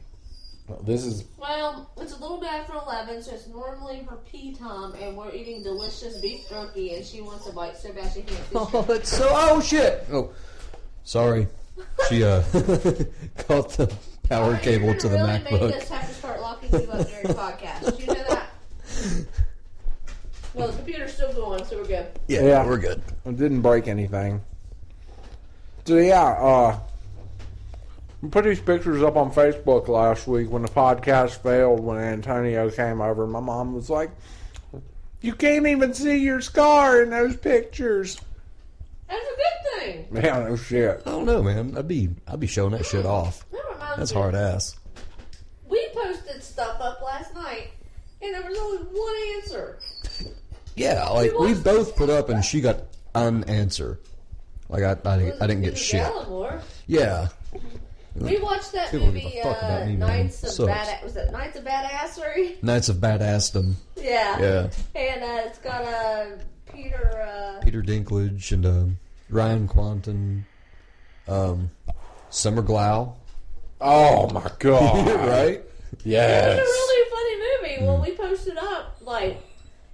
[0.82, 4.94] this is well, it's a little bit after eleven, so it's normally her pee time,
[5.00, 8.40] and we're eating delicious beef jerky, and she wants a bite so bad she can't.
[8.54, 8.86] Oh, Finish it.
[8.88, 9.28] that's so.
[9.30, 10.06] Oh shit!
[10.12, 10.30] Oh,
[11.04, 11.46] sorry.
[12.08, 12.42] She uh
[13.48, 13.92] caught the
[14.28, 15.72] power You're cable gonna to the really Make MacBook.
[15.76, 17.96] us have to start locking you up during podcast.
[17.96, 18.46] Do you know that?
[20.52, 22.06] Well, the computer's still going, so we're good.
[22.26, 22.66] Yeah, Yeah.
[22.66, 23.00] we're good.
[23.24, 24.40] it didn't break anything.
[25.84, 26.78] So yeah, uh,
[28.22, 31.80] we put these pictures up on Facebook last week when the podcast failed.
[31.80, 34.10] When Antonio came over, my mom was like,
[35.20, 38.18] "You can't even see your scar in those pictures."
[39.08, 40.06] That's a good thing.
[40.22, 41.02] Man, no shit.
[41.06, 41.76] I don't know, man.
[41.76, 43.44] I'd be I'd be showing that shit off.
[43.50, 44.20] That reminds That's me.
[44.20, 44.76] hard ass.
[45.68, 47.70] We posted stuff up last night,
[48.22, 49.78] and there was only one answer.
[50.76, 52.82] Yeah, like we watched both put up and she got
[53.14, 53.98] unanswer.
[54.68, 56.02] Like I I, didn't- I didn't get shit.
[56.02, 56.60] Gallimore.
[56.86, 57.28] Yeah.
[58.14, 59.96] We watched that People movie, a fuck about uh, me.
[59.96, 60.66] Nights of Sucks.
[60.66, 61.04] Bad.
[61.04, 62.62] Was it Nights of Badassery?
[62.62, 63.74] Knights of Badassdom.
[63.96, 64.40] Yeah.
[64.40, 64.70] Yeah.
[64.94, 66.26] And uh, it's got uh,
[66.72, 67.22] Peter.
[67.22, 68.98] Uh, Peter Dinklage and um,
[69.28, 70.42] Ryan Kwanten,
[71.28, 71.70] um,
[72.30, 73.14] Summer Glau.
[73.80, 75.06] Oh my god!
[75.28, 75.62] right?
[76.04, 76.58] Yes.
[76.58, 77.82] It's a really funny movie.
[77.82, 77.92] Mm.
[77.92, 79.42] When we posted up, like,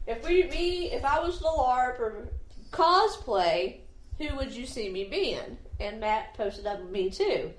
[0.06, 2.28] if we, me, if I was the LARP or
[2.70, 3.78] cosplay,
[4.18, 5.58] who would you see me being?
[5.78, 7.52] And Matt posted up me too.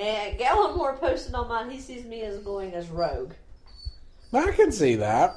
[0.00, 3.32] And Gallimore posted on mine, he sees me as going as Rogue.
[4.32, 5.34] I can see that.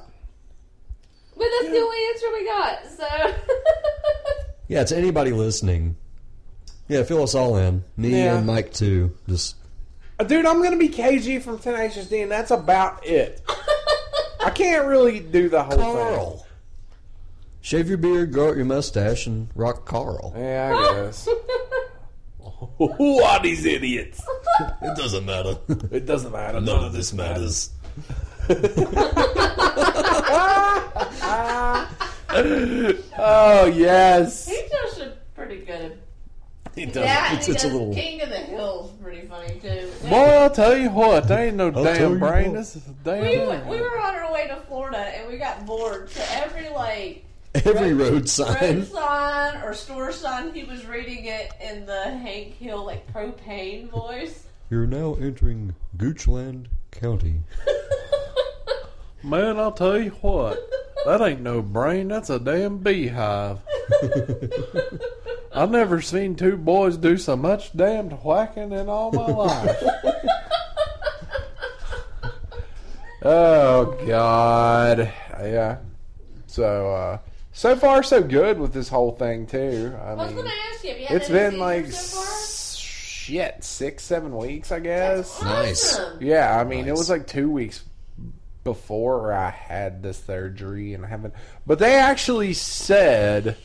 [1.36, 3.36] But that's the only answer we got, so.
[4.70, 5.98] Yeah, to anybody listening.
[6.88, 7.84] Yeah, fill us all in.
[7.98, 8.38] Me Yeah.
[8.38, 9.14] and Mike too.
[9.28, 9.58] Just
[10.26, 13.42] Dude, I'm gonna be KG from Tenacious D, and that's about it.
[14.44, 16.48] I can't really do the whole Carl.
[17.62, 20.34] Shave your beard, grow out your mustache, and rock Carl.
[20.36, 21.28] Yeah, I guess.
[22.78, 24.22] Who are these idiots?
[24.84, 25.58] It doesn't matter.
[25.92, 26.62] It doesn't matter.
[26.62, 27.72] None of this matters.
[32.36, 34.48] Oh yes.
[34.48, 36.00] he does a pretty good.
[36.76, 37.06] It does.
[37.06, 37.94] Yeah, it's, he it's a does little.
[37.94, 39.92] King of the Hills pretty funny too.
[40.10, 42.52] Boy, I'll tell you what, there ain't no tell damn you brain.
[42.52, 42.58] what.
[42.58, 43.22] This is a damn.
[43.22, 46.10] We, went, we were on our way to Florida and we got bored.
[46.10, 47.24] So every like
[47.56, 48.86] Every road road sign.
[48.86, 54.46] sign or store sign, he was reading it in the Hank Hill like propane voice.
[54.70, 57.42] You're now entering Goochland County.
[59.24, 60.60] Man, I'll tell you what.
[61.06, 62.08] That ain't no brain.
[62.08, 63.60] That's a damn beehive.
[65.54, 69.84] I've never seen two boys do so much damned whacking in all my life.
[73.22, 75.78] oh God, yeah.
[76.48, 77.18] So, uh,
[77.54, 79.96] so far so good with this whole thing too.
[80.02, 82.20] I I was mean, gonna ask you, have you had it's any been like so
[82.20, 85.42] s- shit six, seven weeks, I guess.
[85.42, 86.00] Nice.
[86.20, 87.84] Yeah, I mean, it was like two weeks
[88.64, 91.34] before I had the surgery, and I haven't.
[91.68, 93.58] But they actually said,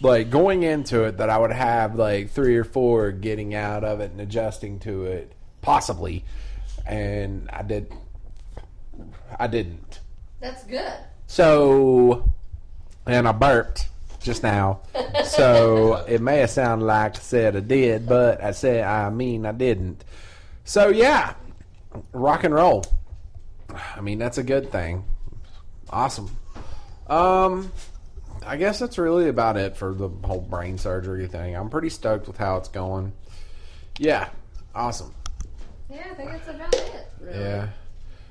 [0.00, 4.00] like going into it, that I would have like three or four getting out of
[4.00, 6.24] it and adjusting to it, possibly,
[6.86, 7.92] and I did.
[9.38, 10.00] I didn't.
[10.40, 10.92] That's good.
[11.26, 12.29] So,
[13.06, 13.88] and I burped
[14.20, 14.80] just now.
[15.24, 19.46] So it may have sounded like I said I did, but I said I mean
[19.46, 20.04] I didn't.
[20.64, 21.34] So yeah,
[22.12, 22.84] rock and roll.
[23.96, 25.04] I mean, that's a good thing.
[25.90, 26.30] Awesome.
[27.06, 27.72] Um,
[28.46, 31.56] I guess that's really about it for the whole brain surgery thing.
[31.56, 33.12] I'm pretty stoked with how it's going.
[33.98, 34.28] Yeah,
[34.74, 35.14] awesome.
[35.90, 37.06] Yeah, I think that's about it.
[37.20, 37.38] Really.
[37.38, 37.68] Yeah.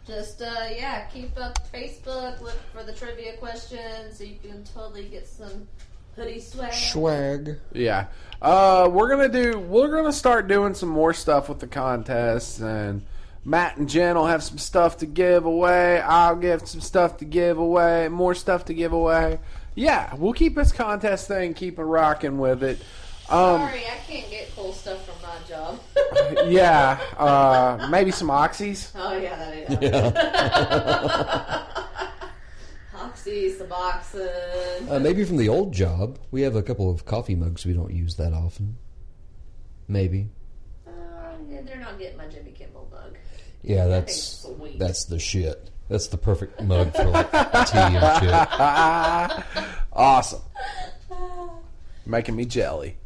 [0.09, 2.41] Just uh, yeah, keep up Facebook.
[2.41, 5.67] Look for the trivia questions so you can totally get some
[6.15, 6.73] hoodie swag.
[6.73, 7.57] Swag.
[7.73, 8.07] Yeah.
[8.41, 9.59] Uh, we're gonna do.
[9.59, 13.05] We're gonna start doing some more stuff with the contests, and
[13.45, 16.01] Matt and Jen will have some stuff to give away.
[16.01, 18.09] I'll give some stuff to give away.
[18.09, 19.39] More stuff to give away.
[19.75, 22.79] Yeah, we'll keep this contest thing, keep it rocking with it.
[23.29, 25.79] Um, Sorry, I can't get cool stuff from my job.
[26.47, 28.91] yeah, uh, maybe some oxys.
[28.95, 29.77] oh yeah, that is.
[29.81, 31.63] Yeah.
[32.95, 34.89] Oxy, Suboxone.
[34.89, 37.93] Uh, maybe from the old job, we have a couple of coffee mugs we don't
[37.93, 38.77] use that often.
[39.87, 40.29] Maybe.
[40.85, 40.91] Uh,
[41.49, 43.17] yeah, they're not getting my Jimmy Kimmel mug.
[43.61, 44.77] Yeah, that's sweet.
[44.79, 45.69] that's the shit.
[45.87, 48.31] That's the perfect mug for like tea and shit.
[49.93, 50.41] Awesome.
[52.05, 52.97] Making me jelly.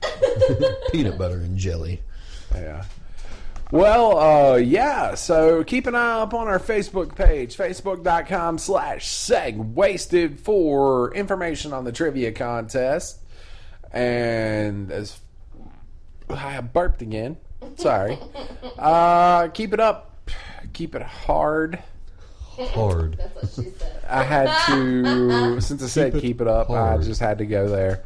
[0.92, 2.02] Peanut butter and jelly.
[2.56, 2.86] Yeah.
[3.72, 10.40] Well, uh, yeah, so keep an eye up on our Facebook page, facebook.com slash segwasted
[10.40, 13.20] for information on the trivia contest.
[13.92, 15.20] And as
[16.30, 17.38] I burped again.
[17.76, 18.18] Sorry.
[18.78, 20.20] Uh, keep it up.
[20.74, 21.82] Keep it hard.
[22.58, 23.18] Hard.
[23.18, 24.04] That's what she said.
[24.10, 27.46] I had to, since I said Keep it keep it up, I just had to
[27.46, 28.04] go there.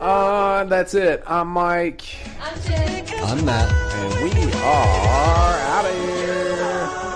[0.00, 1.22] Uh, that's it.
[1.26, 2.02] I'm Mike.
[2.40, 3.12] I'm Jake.
[3.22, 3.70] I'm Matt.
[3.70, 7.13] And we are out of here.